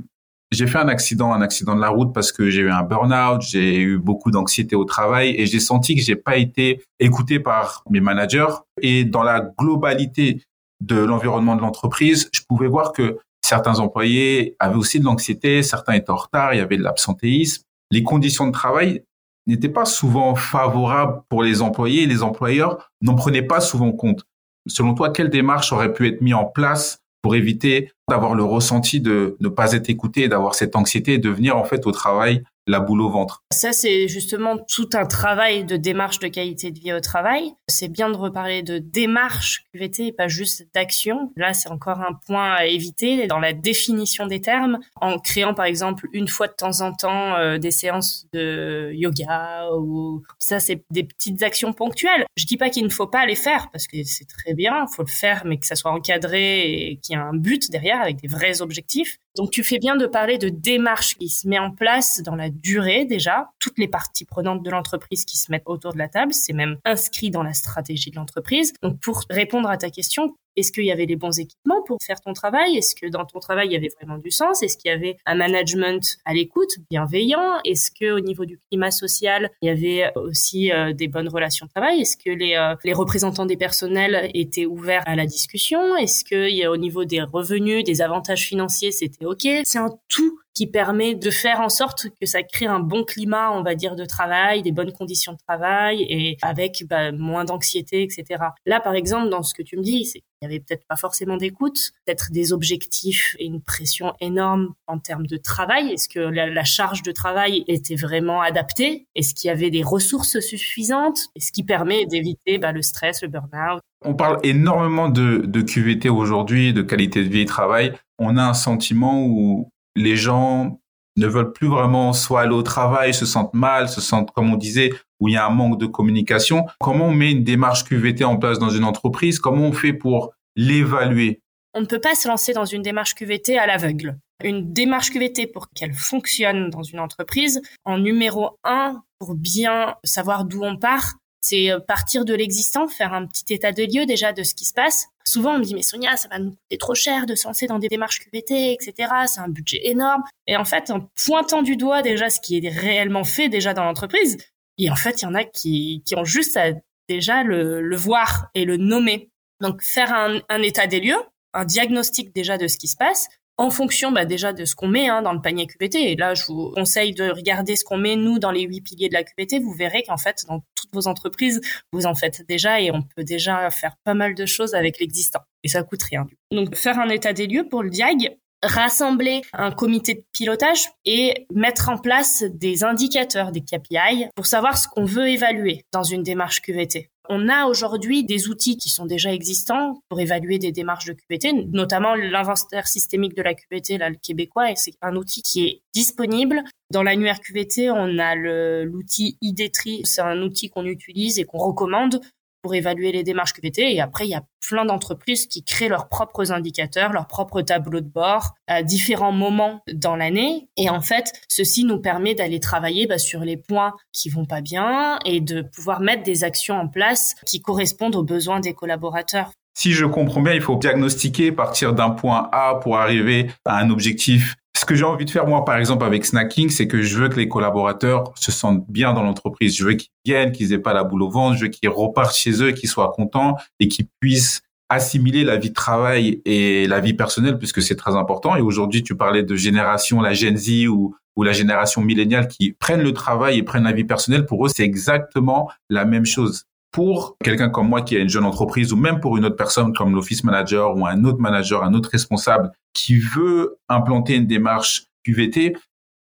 j'ai 0.51 0.67
fait 0.67 0.79
un 0.79 0.89
accident, 0.89 1.33
un 1.33 1.43
accident 1.43 1.75
de 1.75 1.81
la 1.81 1.89
route 1.89 2.15
parce 2.15 2.33
que 2.33 2.49
j'ai 2.49 2.63
eu 2.63 2.71
un 2.71 2.83
burn-out, 2.83 3.43
j'ai 3.43 3.81
eu 3.81 3.99
beaucoup 3.99 4.31
d'anxiété 4.31 4.77
au 4.77 4.85
travail 4.85 5.35
et 5.37 5.45
j'ai 5.45 5.61
senti 5.61 5.95
que 5.95 6.01
j'ai 6.01 6.17
pas 6.17 6.37
été 6.37 6.83
écouté 7.01 7.39
par 7.41 7.83
mes 7.91 8.01
managers. 8.01 8.55
Et 8.81 9.05
dans 9.05 9.23
la 9.23 9.41
globalité 9.59 10.43
de 10.81 10.97
l'environnement 10.97 11.57
de 11.57 11.61
l'entreprise, 11.61 12.31
je 12.33 12.41
pouvais 12.49 12.69
voir 12.69 12.93
que 12.93 13.19
certains 13.45 13.79
employés 13.81 14.55
avaient 14.59 14.77
aussi 14.77 15.01
de 15.01 15.05
l'anxiété, 15.05 15.63
certains 15.63 15.95
étaient 15.95 16.11
en 16.11 16.17
retard, 16.17 16.55
il 16.55 16.59
y 16.59 16.61
avait 16.61 16.79
de 16.79 16.83
l'absentéisme. 16.83 17.65
Les 17.91 18.03
conditions 18.03 18.47
de 18.47 18.53
travail 18.53 19.03
n'étaient 19.49 19.69
pas 19.69 19.85
souvent 19.85 20.35
favorables 20.35 21.23
pour 21.29 21.43
les 21.43 21.61
employés 21.61 22.05
et 22.05 22.07
les 22.07 22.23
employeurs 22.23 22.89
n'en 23.03 23.17
prenaient 23.17 23.43
pas 23.43 23.61
souvent 23.61 23.93
compte. 23.93 24.25
Selon 24.67 24.95
toi, 24.95 25.11
quelle 25.11 25.31
démarche 25.31 25.73
aurait 25.73 25.93
pu 25.93 26.07
être 26.07 26.21
mise 26.23 26.35
en 26.35 26.45
place 26.45 27.01
pour 27.23 27.35
éviter 27.35 27.91
d'avoir 28.09 28.35
le 28.35 28.45
ressenti 28.45 29.01
de 29.01 29.37
ne 29.41 29.49
pas 29.49 29.73
être 29.73 29.91
écouté, 29.91 30.29
d'avoir 30.29 30.55
cette 30.55 30.77
anxiété 30.77 31.15
et 31.15 31.19
de 31.19 31.31
venir 31.31 31.57
en 31.57 31.65
fait 31.65 31.87
au 31.87 31.93
travail 31.93 32.43
la 32.69 32.81
boule 32.81 33.01
au 33.01 33.09
ventre. 33.09 33.43
Ça, 33.51 33.73
c'est 33.73 34.07
justement 34.09 34.59
tout 34.59 34.91
un 34.93 35.07
travail 35.07 35.65
de 35.65 35.77
démarche 35.77 36.19
de 36.21 36.29
qualité 36.29 36.71
de 36.71 36.79
vie 36.79 36.93
au 36.93 37.01
travail. 37.01 37.51
C'est 37.67 37.89
bien 37.89 38.11
de 38.11 38.17
reparler 38.17 38.63
de 38.63 38.79
démarche 38.79 39.65
QVT 39.73 40.09
et 40.09 40.13
pas 40.13 40.29
juste 40.29 40.69
d'action. 40.75 41.33
Là, 41.37 41.55
c'est 41.55 41.71
encore 41.71 42.01
un 42.01 42.13
point 42.27 42.53
à 42.53 42.67
éviter 42.67 43.27
dans 43.27 43.41
la 43.41 43.55
définition 43.55 44.27
des 44.27 44.41
termes, 44.41 44.79
en 45.01 45.19
créant 45.19 45.55
par 45.55 45.65
exemple 45.65 46.07
une 46.13 46.29
fois 46.29 46.47
de 46.47 46.53
temps 46.53 46.83
en 46.83 46.93
temps 46.93 47.35
euh, 47.37 47.59
des 47.59 47.71
séances 47.71 48.27
de 48.33 48.93
yoga 48.93 49.71
ou 49.73 50.23
ça, 50.39 50.61
c'est 50.61 50.85
des 50.91 51.05
petites 51.05 51.43
actions 51.43 51.73
ponctuelles. 51.73 52.27
Je 52.37 52.45
dis 52.45 52.59
pas 52.59 52.69
qu'il 52.69 52.85
ne 52.85 52.91
faut 52.91 53.07
pas 53.07 53.25
les 53.25 53.35
faire 53.35 53.71
parce 53.73 53.87
que 53.87 53.97
c'est 54.05 54.27
très 54.27 54.53
bien, 54.53 54.85
il 54.89 54.95
faut 54.95 55.03
le 55.03 55.09
faire, 55.09 55.43
mais 55.47 55.57
que 55.59 55.67
ça 55.67 55.75
soit 55.75 55.91
encadré 55.91 56.91
et 56.91 56.97
qu'il 56.99 57.17
y 57.17 57.19
ait 57.19 57.23
un 57.23 57.35
but 57.35 57.71
derrière 57.71 58.03
avec 58.03 58.21
des 58.21 58.29
vrais 58.29 58.61
objectifs. 58.61 59.19
Donc 59.37 59.51
tu 59.51 59.63
fais 59.63 59.79
bien 59.79 59.97
de 59.97 60.07
parler 60.07 60.39
de 60.39 60.49
démarche 60.49 61.17
qui 61.17 61.29
se 61.29 61.47
met 61.47 61.59
en 61.59 61.71
place 61.71 62.23
dans 62.23 62.35
la 62.35 62.51
durée 62.51 63.05
déjà. 63.05 63.51
Toutes 63.59 63.79
les 63.79 63.89
parties 63.89 64.25
prenantes 64.25 64.63
de 64.63 64.71
l'entreprise 64.71 65.25
qui 65.25 65.39
se 65.39 65.51
mettent 65.51 65.67
autour 65.67 65.93
de 65.93 65.99
la 65.99 66.09
table, 66.09 66.33
c'est 66.33 66.53
même 66.53 66.77
inscrit 66.85 67.31
dans 67.31 67.43
la 67.43 67.55
stratégie 67.55 68.11
de 68.11 68.17
l'entreprise. 68.17 68.73
Donc 68.83 68.99
pour 69.01 69.23
répondre 69.31 69.69
à 69.69 69.77
ta 69.77 69.91
question, 69.91 70.37
est-ce 70.59 70.73
qu'il 70.73 70.85
y 70.85 70.93
avait 70.93 71.07
les 71.07 71.17
bons 71.17 71.39
équipements 71.39 71.83
pour 71.87 71.99
faire 72.03 72.21
ton 72.21 72.33
travail? 72.33 72.77
Est-ce 72.77 72.95
que 72.95 73.07
dans 73.07 73.25
ton 73.25 73.39
travail, 73.39 73.69
il 73.69 73.73
y 73.73 73.77
avait 73.77 73.91
vraiment 74.01 74.19
du 74.19 74.31
sens? 74.31 74.63
Est-ce 74.63 74.77
qu'il 74.77 74.91
y 74.91 74.95
avait 74.95 75.17
un 75.25 75.37
management 75.37 76.19
à 76.25 76.35
l'écoute, 76.35 76.71
bienveillant? 76.91 77.61
Est-ce 77.65 77.91
que 77.91 78.11
au 78.11 78.21
niveau 78.21 78.45
du 78.45 78.59
climat 78.69 78.91
social, 78.91 79.51
il 79.63 79.69
y 79.69 79.71
avait 79.71 80.13
aussi 80.17 80.73
euh, 80.73 80.93
des 80.93 81.07
bonnes 81.07 81.29
relations 81.29 81.67
de 81.67 81.71
travail? 81.71 82.01
Est-ce 82.01 82.17
que 82.17 82.31
les, 82.31 82.55
euh, 82.55 82.75
les 82.85 82.93
représentants 82.93 83.47
des 83.47 83.57
personnels 83.57 84.31
étaient 84.35 84.67
ouverts 84.67 85.03
à 85.07 85.15
la 85.15 85.27
discussion? 85.27 85.97
Est-ce 85.97 86.25
que 86.25 86.67
au 86.69 86.77
niveau 86.77 87.05
des 87.05 87.23
revenus, 87.23 87.85
des 87.85 88.03
avantages 88.03 88.47
financiers, 88.47 88.91
c'était 88.91 89.25
OK? 89.25 89.47
C'est 89.65 89.79
un 89.79 89.91
tout 90.09 90.39
qui 90.55 90.67
permet 90.67 91.15
de 91.15 91.31
faire 91.31 91.61
en 91.61 91.69
sorte 91.69 92.09
que 92.21 92.27
ça 92.27 92.43
crée 92.43 92.67
un 92.67 92.81
bon 92.81 93.05
climat, 93.05 93.53
on 93.53 93.63
va 93.63 93.75
dire, 93.75 93.95
de 93.95 94.05
travail, 94.05 94.63
des 94.63 94.73
bonnes 94.73 94.93
conditions 94.93 95.33
de 95.33 95.39
travail 95.47 96.03
et 96.09 96.37
avec 96.43 96.85
bah, 96.89 97.13
moins 97.13 97.45
d'anxiété, 97.45 98.03
etc. 98.03 98.43
Là, 98.67 98.81
par 98.81 98.95
exemple, 98.95 99.29
dans 99.29 99.43
ce 99.43 99.55
que 99.55 99.63
tu 99.63 99.77
me 99.77 99.83
dis, 99.83 100.05
c'est 100.05 100.23
Il 100.41 100.45
y 100.45 100.47
avait 100.47 100.61
peut-être 100.61 100.85
pas 100.89 100.97
forcément 100.97 101.37
d'écoute, 101.37 101.79
peut-être 102.05 102.33
des 102.33 102.53
objectifs 102.53 103.37
et 103.39 103.47
une 103.47 103.63
pression 103.63 104.15
énorme 104.21 104.75
en 104.87 104.99
termes 104.99 105.27
de 105.27 105.37
travail. 105.37 105.93
Est-ce 105.93 106.09
que 106.09 106.21
la, 106.21 106.65
charge 106.65 107.03
de 107.03 107.13
travail 107.13 107.65
était 107.69 107.97
vraiment 107.97 108.41
adaptée? 108.41 109.07
Est-ce 109.15 109.35
qu'il 109.35 109.49
y 109.49 109.51
avait 109.51 109.71
des 109.71 109.83
ressources 109.83 110.41
suffisantes? 110.41 111.19
Est-ce 111.37 111.53
qui 111.53 111.63
permet 111.63 112.07
d'éviter 112.07 112.59
bah, 112.59 112.73
le 112.73 112.83
stress, 112.83 113.23
le 113.23 113.29
burn-out 113.29 113.81
On 114.05 114.15
parle 114.15 114.39
énormément 114.43 115.09
de, 115.09 115.45
de 115.47 115.61
QVT 115.61 116.09
aujourd'hui, 116.09 116.73
de 116.73 116.83
qualité 116.83 117.23
de 117.23 117.29
vie 117.29 117.41
et 117.41 117.47
travail. 117.47 117.93
On 118.19 118.37
a 118.37 118.43
un 118.43 118.55
sentiment 118.55 119.25
où 119.25 119.71
les 119.99 120.17
gens 120.17 120.81
ne 121.17 121.27
veulent 121.27 121.53
plus 121.53 121.67
vraiment 121.67 122.13
soit 122.13 122.43
aller 122.43 122.55
au 122.55 122.63
travail, 122.63 123.13
se 123.13 123.27
sentent 123.27 123.55
mal, 123.55 123.89
se 123.89 124.01
sentent, 124.01 124.31
comme 124.31 124.53
on 124.53 124.57
disait, 124.57 124.93
où 125.21 125.29
il 125.29 125.35
y 125.35 125.37
a 125.37 125.45
un 125.45 125.51
manque 125.51 125.79
de 125.79 125.87
communication. 125.87 126.67
Comment 126.79 127.07
on 127.07 127.15
met 127.15 127.33
une 127.33 127.43
démarche 127.43 127.85
QVT 127.85 128.25
en 128.25 128.37
place 128.37 128.59
dans 128.59 128.71
une 128.71 128.85
entreprise? 128.85 129.41
Comment 129.41 129.65
on 129.65 129.73
fait 129.73 129.93
pour 129.93 130.33
l'évaluer? 130.55 131.43
On 131.75 131.81
ne 131.81 131.87
peut 131.87 132.01
pas 132.01 132.15
se 132.15 132.29
lancer 132.29 132.53
dans 132.53 132.65
une 132.65 132.83
démarche 132.83 133.15
QVT 133.15 133.59
à 133.59 133.67
l'aveugle. 133.67 134.17
Une 134.45 134.73
démarche 134.73 135.11
QVT 135.11 135.49
pour 135.49 135.69
qu'elle 135.71 135.93
fonctionne 135.93 136.71
dans 136.71 136.85
une 136.85 137.01
entreprise, 137.01 137.61
en 137.85 137.99
numéro 137.99 138.59
un, 138.63 139.03
pour 139.19 139.35
bien 139.35 139.97
savoir 140.05 140.45
d'où 140.45 140.63
on 140.63 140.77
part, 140.77 141.17
c'est 141.49 141.71
euh, 141.71 141.81
partir 141.81 142.25
de 142.25 142.35
l'existant, 142.35 142.89
faire 142.89 143.15
un 143.15 143.27
petit 143.27 143.55
état 143.55 143.73
de 143.73 143.83
lieu 143.83 144.07
déjà 144.07 144.33
de 144.33 144.43
ce 144.43 144.55
qui 144.55 144.65
se 144.65 144.75
passe. 144.75 145.07
Souvent, 145.25 145.55
on 145.55 145.59
me 145.59 145.65
dit, 145.65 145.75
mais 145.75 145.83
Sonia, 145.83 146.17
ça 146.17 146.29
va 146.29 146.39
nous 146.39 146.51
coûter 146.51 146.79
trop 146.79 146.95
cher 146.95 147.27
de 147.27 147.35
se 147.35 147.47
lancer 147.47 147.67
dans 147.67 147.79
des 147.79 147.89
démarches 147.89 148.21
QVT, 148.21 148.73
etc. 148.73 149.13
C'est 149.27 149.41
un 149.41 149.49
budget 149.49 149.81
énorme. 149.85 150.23
Et 150.47 150.57
en 150.57 150.65
fait, 150.65 150.91
en 150.91 151.09
pointant 151.25 151.63
du 151.63 151.77
doigt 151.77 152.03
déjà 152.03 152.31
ce 152.31 152.41
qui 152.41 152.59
est 152.59 152.69
réellement 152.69 153.25
fait 153.25 153.49
déjà 153.49 153.75
dans 153.75 153.85
l'entreprise, 153.85 154.37
et 154.79 154.91
en 154.91 154.97
fait, 154.97 155.23
il 155.23 155.25
y 155.25 155.29
en 155.29 155.35
a 155.35 155.45
qui, 155.45 156.03
qui 156.05 156.17
ont 156.17 156.25
juste 156.25 156.57
à 156.57 156.73
déjà 157.09 157.43
le, 157.43 157.97
voir 157.97 158.49
et 158.55 158.65
le 158.65 158.77
nommer. 158.77 159.31
Donc, 159.61 159.83
faire 159.83 160.13
un, 160.13 160.41
un 160.49 160.63
état 160.63 160.87
des 160.87 161.01
lieux, 161.01 161.21
un 161.55 161.65
diagnostic 161.65 162.33
déjà 162.35 162.59
de 162.59 162.69
ce 162.69 162.79
qui 162.79 162.89
se 162.89 162.97
passe, 162.97 163.29
en 163.59 163.71
fonction 163.71 164.13
bah, 164.13 164.25
déjà 164.25 164.53
de 164.53 164.65
ce 164.65 164.75
qu'on 164.75 164.87
met 164.87 165.09
hein, 165.09 165.21
dans 165.21 165.33
le 165.33 165.41
panier 165.41 165.67
QPT. 165.67 165.97
Et 165.97 166.17
là, 166.17 166.35
je 166.35 166.45
vous 166.47 166.71
conseille 166.71 167.13
de 167.13 167.29
regarder 167.31 167.77
ce 167.77 167.85
qu'on 167.85 167.99
met, 167.99 168.17
nous, 168.17 168.39
dans 168.39 168.53
les 168.53 168.63
huit 168.63 168.81
piliers 168.81 169.09
de 169.09 169.15
la 169.15 169.25
QPT. 169.25 169.61
Vous 169.61 169.73
verrez 169.73 170.05
qu'en 170.05 170.17
fait, 170.17 170.45
dans 170.49 170.63
toutes 170.75 170.95
vos 170.95 171.09
entreprises, 171.09 171.61
vous 171.93 172.07
en 172.07 172.15
faites 172.15 172.47
déjà 172.49 172.81
et 172.81 172.91
on 172.91 173.03
peut 173.03 173.25
déjà 173.25 173.69
faire 173.71 173.97
pas 174.05 174.15
mal 174.15 174.35
de 174.35 174.47
choses 174.47 174.75
avec 174.75 175.01
l'existant. 175.01 175.41
Et 175.65 175.69
ça 175.69 175.83
coûte 175.83 176.05
rien. 176.05 176.27
Donc, 176.53 176.75
faire 176.77 176.99
un 176.99 177.09
état 177.09 177.33
des 177.33 177.49
lieux 177.49 177.69
pour 177.69 177.83
le 177.83 177.91
diag, 177.91 178.37
rassembler 178.63 179.43
un 179.53 179.71
comité 179.71 180.15
de 180.15 180.25
pilotage 180.33 180.89
et 181.05 181.47
mettre 181.53 181.89
en 181.89 181.99
place 181.99 182.45
des 182.45 182.85
indicateurs, 182.85 183.53
des 183.53 183.61
KPI, 183.61 184.27
pour 184.35 184.47
savoir 184.47 184.79
ce 184.79 184.89
qu'on 184.89 185.05
veut 185.05 185.29
évaluer 185.29 185.85
dans 185.93 186.03
une 186.03 186.23
démarche 186.23 186.61
QVT. 186.63 187.11
On 187.31 187.49
a 187.49 187.67
aujourd'hui 187.67 188.25
des 188.25 188.49
outils 188.49 188.79
qui 188.79 188.89
sont 188.89 189.05
déjà 189.05 189.33
existants 189.35 190.03
pour 190.09 190.19
évaluer 190.19 190.59
des 190.59 190.73
démarches 190.73 191.05
de 191.05 191.13
QVT, 191.13 191.69
notamment 191.73 192.15
l'inventaire 192.15 192.89
systémique 192.89 193.37
de 193.37 193.43
la 193.43 193.53
là, 193.99 194.09
le 194.09 194.17
québécois, 194.17 194.71
et 194.71 194.77
c'est 194.77 194.95
un 195.03 195.15
outil 195.15 195.43
qui 195.43 195.67
est 195.67 195.83
disponible. 195.93 196.63
Dans 196.91 197.03
l'annuaire 197.03 197.41
QVT, 197.41 197.91
on 197.91 198.19
a 198.19 198.35
l'outil 198.35 199.37
IDTRI, 199.43 200.03
c'est 200.05 200.23
un 200.23 200.41
outil 200.41 200.71
qu'on 200.71 200.87
utilise 200.87 201.39
et 201.39 201.45
qu'on 201.45 201.59
recommande 201.59 202.21
pour 202.63 202.75
évaluer 202.75 203.13
les 203.13 203.23
démarches 203.23 203.53
QVT. 203.53 203.95
Et 203.95 204.01
après, 204.01 204.27
il 204.27 204.31
y 204.31 204.35
a 204.35 204.45
plein 204.67 204.85
d'entreprises 204.85 205.47
qui 205.47 205.63
créent 205.63 205.89
leurs 205.89 206.09
propres 206.09 206.53
indicateurs, 206.53 207.13
leurs 207.13 207.27
propres 207.27 207.63
tableaux 207.63 208.01
de 208.01 208.09
bord 208.09 208.55
à 208.67 208.83
différents 208.83 209.33
moments 209.33 209.81
dans 209.93 210.17
l'année. 210.17 210.69
Et 210.77 210.91
en 210.91 211.01
fait, 211.01 211.33
ceci 211.49 211.85
nous 211.85 212.01
permet 212.01 212.35
d'aller 212.35 212.61
travailler 212.61 213.07
bah, 213.07 213.19
sur 213.19 213.41
les 213.41 213.57
points 213.57 213.95
qui 214.13 214.29
vont 214.29 214.47
pas 214.47 214.61
bien 214.61 215.19
et 215.25 215.41
de 215.41 215.63
pouvoir 215.63 216.01
mettre 216.01 216.23
des 216.23 216.45
actions 216.45 216.75
en 216.75 216.89
place 216.89 217.35
qui 217.47 217.61
correspondent 217.61 218.17
aux 218.17 218.25
besoins 218.25 218.61
des 218.61 218.75
collaborateurs. 218.75 219.53
Si 219.79 219.93
je 219.93 220.05
comprends 220.07 220.41
bien, 220.41 220.55
il 220.55 220.61
faut 220.61 220.75
diagnostiquer, 220.75 221.53
partir 221.53 221.93
d'un 221.93 222.11
point 222.11 222.49
A 222.51 222.81
pour 222.83 222.99
arriver 222.99 223.49
à 223.65 223.79
un 223.79 223.91
objectif 223.91 224.57
ce 224.79 224.85
que 224.85 224.95
j'ai 224.95 225.05
envie 225.05 225.25
de 225.25 225.31
faire, 225.31 225.47
moi, 225.47 225.65
par 225.65 225.77
exemple, 225.77 226.05
avec 226.05 226.25
Snacking, 226.25 226.71
c'est 226.71 226.87
que 226.87 227.03
je 227.03 227.19
veux 227.19 227.29
que 227.29 227.37
les 227.37 227.49
collaborateurs 227.49 228.33
se 228.37 228.53
sentent 228.53 228.85
bien 228.89 229.13
dans 229.13 229.25
l'entreprise. 229.25 229.77
Je 229.77 229.85
veux 229.85 229.95
qu'ils 229.95 230.11
viennent, 230.25 230.53
qu'ils 230.53 230.73
aient 230.73 230.79
pas 230.79 230.93
la 230.93 231.03
boule 231.03 231.23
au 231.23 231.31
ventre. 231.31 231.57
Je 231.57 231.65
veux 231.65 231.69
qu'ils 231.69 231.89
repartent 231.89 232.37
chez 232.37 232.63
eux, 232.63 232.71
qu'ils 232.71 232.89
soient 232.89 233.11
contents 233.11 233.57
et 233.81 233.89
qu'ils 233.89 234.07
puissent 234.21 234.63
assimiler 234.89 235.43
la 235.43 235.57
vie 235.57 235.71
de 235.71 235.75
travail 235.75 236.41
et 236.45 236.87
la 236.87 237.01
vie 237.01 237.15
personnelle, 237.15 237.59
puisque 237.59 237.83
c'est 237.83 237.97
très 237.97 238.15
important. 238.15 238.55
Et 238.55 238.61
aujourd'hui, 238.61 239.03
tu 239.03 239.17
parlais 239.17 239.43
de 239.43 239.57
génération, 239.57 240.21
la 240.21 240.33
Gen 240.33 240.57
Z 240.57 240.87
ou, 240.87 241.15
la 241.37 241.53
génération 241.53 242.01
milléniale 242.01 242.49
qui 242.49 242.73
prennent 242.73 243.03
le 243.03 243.13
travail 243.13 243.59
et 243.59 243.63
prennent 243.63 243.85
la 243.85 243.93
vie 243.93 244.05
personnelle. 244.05 244.45
Pour 244.45 244.67
eux, 244.67 244.69
c'est 244.75 244.83
exactement 244.83 245.71
la 245.89 246.05
même 246.05 246.27
chose 246.27 246.65
pour 246.91 247.37
quelqu'un 247.43 247.69
comme 247.69 247.89
moi 247.89 248.03
qui 248.03 248.17
a 248.17 248.21
une 248.21 248.29
jeune 248.29 248.45
entreprise 248.45 248.93
ou 248.93 248.97
même 248.97 249.21
pour 249.21 249.37
une 249.37 249.45
autre 249.45 249.57
personne 249.57 249.93
comme 249.93 250.15
l'office 250.15 250.45
manager 250.45 250.97
ou 250.97 251.07
un 251.07 251.25
autre 251.25 251.39
manager, 251.39 251.85
un 251.85 251.95
autre 251.95 252.11
responsable 252.11 252.73
qui 252.93 253.19
veut 253.19 253.79
implanter 253.89 254.37
une 254.37 254.47
démarche 254.47 255.05
QVT, 255.25 255.77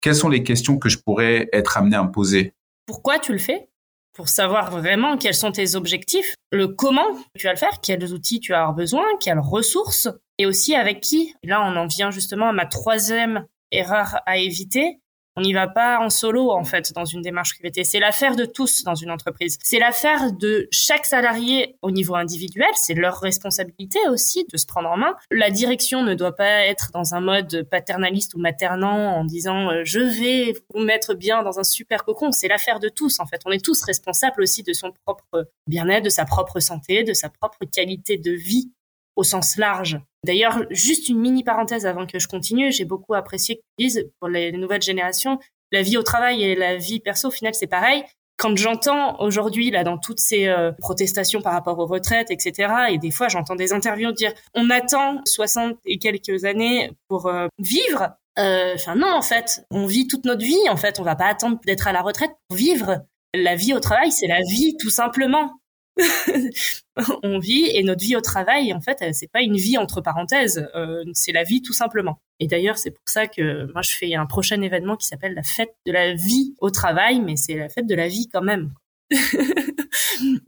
quelles 0.02 0.16
sont 0.16 0.30
les 0.30 0.44
questions 0.44 0.78
que 0.78 0.90
je 0.90 0.98
pourrais 0.98 1.50
être 1.54 1.78
amené 1.78 1.96
à 1.96 2.04
me 2.04 2.12
poser? 2.12 2.54
Pourquoi 2.86 3.20
tu 3.20 3.32
le 3.32 3.38
fais? 3.38 3.70
Pour 4.14 4.28
savoir 4.28 4.72
vraiment 4.72 5.18
quels 5.18 5.34
sont 5.34 5.52
tes 5.52 5.76
objectifs, 5.76 6.36
le 6.52 6.68
comment 6.68 7.08
tu 7.38 7.46
vas 7.46 7.54
le 7.54 7.60
faire, 7.60 7.80
quels 7.82 8.14
outils 8.14 8.40
tu 8.40 8.54
as 8.54 8.72
besoin, 8.72 9.06
quelles 9.22 9.40
ressources 9.40 10.10
et 10.38 10.46
aussi 10.46 10.76
avec 10.76 11.02
qui. 11.02 11.34
Là, 11.44 11.62
on 11.64 11.76
en 11.76 11.88
vient 11.88 12.12
justement 12.12 12.50
à 12.50 12.54
ma 12.54 12.66
troisième 12.66 13.46
erreur 13.72 14.20
à 14.26 14.38
éviter, 14.38 15.00
on 15.40 15.42
n'y 15.42 15.54
va 15.54 15.68
pas 15.68 16.00
en 16.00 16.10
solo 16.10 16.52
en 16.52 16.66
fait 16.66 16.92
dans 16.94 17.06
une 17.06 17.22
démarche 17.22 17.54
QVT. 17.54 17.86
C'est 17.86 18.00
l'affaire 18.00 18.36
de 18.36 18.44
tous 18.44 18.84
dans 18.84 18.96
une 18.96 19.10
entreprise. 19.10 19.58
C'est 19.64 19.80
l'affaire 19.80 20.34
de 20.34 20.68
chaque 20.70 21.06
salarié 21.06 21.78
au 21.82 21.92
niveau 21.92 22.16
individuel. 22.16 22.70
C'est 22.76 22.94
leur 22.94 23.22
responsabilité 23.22 24.00
aussi 24.10 24.46
de 24.52 24.58
se 24.58 24.66
prendre 24.66 24.90
en 24.90 24.98
main. 24.98 25.16
La 25.32 25.50
direction 25.50 26.04
ne 26.04 26.14
doit 26.14 26.36
pas 26.36 26.66
être 26.66 26.92
dans 26.94 27.16
un 27.16 27.22
mode 27.22 27.66
paternaliste 27.72 28.34
ou 28.34 28.40
maternant 28.40 29.16
en 29.16 29.24
disant 29.24 29.70
euh, 29.70 29.82
je 29.86 30.00
vais 30.00 30.54
vous 30.74 30.82
mettre 30.82 31.14
bien 31.14 31.42
dans 31.42 31.58
un 31.58 31.64
super 31.64 32.04
cocon. 32.04 32.34
C'est 32.34 32.50
l'affaire 32.50 32.82
de 32.82 32.90
tous 32.90 33.22
en 33.22 33.26
fait. 33.26 33.40
On 33.46 33.52
est 33.52 33.64
tous 33.64 33.82
responsables 33.84 34.42
aussi 34.42 34.64
de 34.64 34.74
son 34.74 34.92
propre 35.06 35.50
bien-être, 35.68 36.04
de 36.04 36.10
sa 36.10 36.26
propre 36.26 36.60
santé, 36.60 37.06
de 37.06 37.14
sa 37.14 37.30
propre 37.30 37.60
qualité 37.72 38.18
de 38.18 38.32
vie 38.32 38.74
au 39.20 39.24
sens 39.24 39.58
large. 39.58 40.00
D'ailleurs, 40.26 40.64
juste 40.70 41.10
une 41.10 41.20
mini 41.20 41.44
parenthèse 41.44 41.86
avant 41.86 42.06
que 42.06 42.20
je 42.20 42.28
continue, 42.28 42.72
j'ai 42.72 42.86
beaucoup 42.86 43.14
apprécié 43.14 43.58
que 43.58 43.62
tu 43.78 43.86
dises 43.86 44.10
pour 44.20 44.30
les 44.30 44.54
nouvelles 44.54 44.82
générations, 44.82 45.40
la 45.74 45.82
vie 45.82 45.98
au 45.98 46.04
travail 46.04 46.42
et 46.42 46.56
la 46.56 46.78
vie 46.78 47.02
perso, 47.02 47.28
au 47.28 47.32
final, 47.32 47.54
c'est 47.54 47.68
pareil. 47.68 48.04
Quand 48.38 48.56
j'entends 48.56 49.20
aujourd'hui, 49.20 49.72
là, 49.72 49.84
dans 49.84 49.98
toutes 49.98 50.22
ces 50.22 50.48
euh, 50.48 50.72
protestations 50.72 51.42
par 51.42 51.52
rapport 51.52 51.78
aux 51.80 51.86
retraites, 51.86 52.32
etc., 52.32 52.74
et 52.92 52.98
des 52.98 53.12
fois, 53.12 53.28
j'entends 53.28 53.56
des 53.56 53.74
interviews 53.74 54.14
dire, 54.14 54.34
on 54.54 54.70
attend 54.70 55.22
60 55.26 55.78
et 55.86 56.00
quelques 56.00 56.46
années 56.46 56.92
pour 57.10 57.28
euh, 57.28 57.48
vivre. 57.60 58.12
Euh, 58.40 58.76
enfin, 58.76 58.96
non, 58.96 59.12
en 59.14 59.22
fait, 59.22 59.66
on 59.70 59.86
vit 59.86 60.08
toute 60.08 60.24
notre 60.24 60.46
vie. 60.46 60.70
En 60.70 60.78
fait, 60.78 61.02
on 61.02 61.04
va 61.04 61.18
pas 61.18 61.28
attendre 61.28 61.60
d'être 61.66 61.88
à 61.88 61.92
la 61.92 62.02
retraite 62.02 62.32
pour 62.48 62.56
vivre. 62.56 63.02
La 63.34 63.56
vie 63.56 63.74
au 63.74 63.82
travail, 63.82 64.14
c'est 64.14 64.28
la 64.28 64.40
vie, 64.50 64.78
tout 64.80 64.90
simplement. 64.90 65.59
on 67.24 67.40
vit 67.40 67.70
et 67.74 67.84
notre 67.84 68.02
vie 68.02 68.16
au 68.16 68.22
travail, 68.22 68.74
en 68.74 68.82
fait, 68.82 69.04
c'est 69.14 69.32
pas 69.32 69.42
une 69.42 69.58
vie 69.58 69.78
entre 69.78 70.02
parenthèses, 70.02 70.68
euh, 70.76 71.04
c'est 71.14 71.32
la 71.32 71.44
vie 71.44 71.62
tout 71.62 71.74
simplement. 71.74 72.20
Et 72.40 72.48
d'ailleurs, 72.48 72.78
c'est 72.78 72.92
pour 72.92 73.08
ça 73.08 73.28
que 73.28 73.72
moi 73.74 73.82
je 73.82 73.96
fais 73.96 74.16
un 74.16 74.26
prochain 74.26 74.62
événement 74.62 74.96
qui 74.96 75.08
s'appelle 75.08 75.34
la 75.34 75.44
fête 75.44 75.74
de 75.86 75.92
la 75.92 76.14
vie 76.14 76.56
au 76.60 76.70
travail, 76.70 77.22
mais 77.22 77.36
c'est 77.36 77.56
la 77.56 77.70
fête 77.70 77.88
de 77.88 77.96
la 77.96 78.08
vie 78.08 78.30
quand 78.32 78.42
même. 78.42 78.74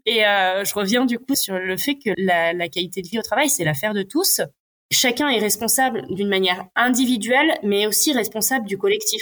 et 0.06 0.26
euh, 0.26 0.64
je 0.64 0.74
reviens 0.74 1.06
du 1.06 1.18
coup 1.18 1.36
sur 1.36 1.58
le 1.58 1.78
fait 1.78 1.96
que 1.96 2.12
la, 2.18 2.54
la 2.54 2.70
qualité 2.70 3.02
de 3.02 3.08
vie 3.08 3.20
au 3.20 3.24
travail, 3.24 3.50
c'est 3.50 3.64
l'affaire 3.64 3.94
de 3.94 4.04
tous. 4.04 4.42
Chacun 4.92 5.30
est 5.30 5.40
responsable 5.40 6.06
d'une 6.10 6.28
manière 6.28 6.66
individuelle, 6.76 7.58
mais 7.64 7.88
aussi 7.88 8.14
responsable 8.14 8.68
du 8.68 8.78
collectif 8.78 9.22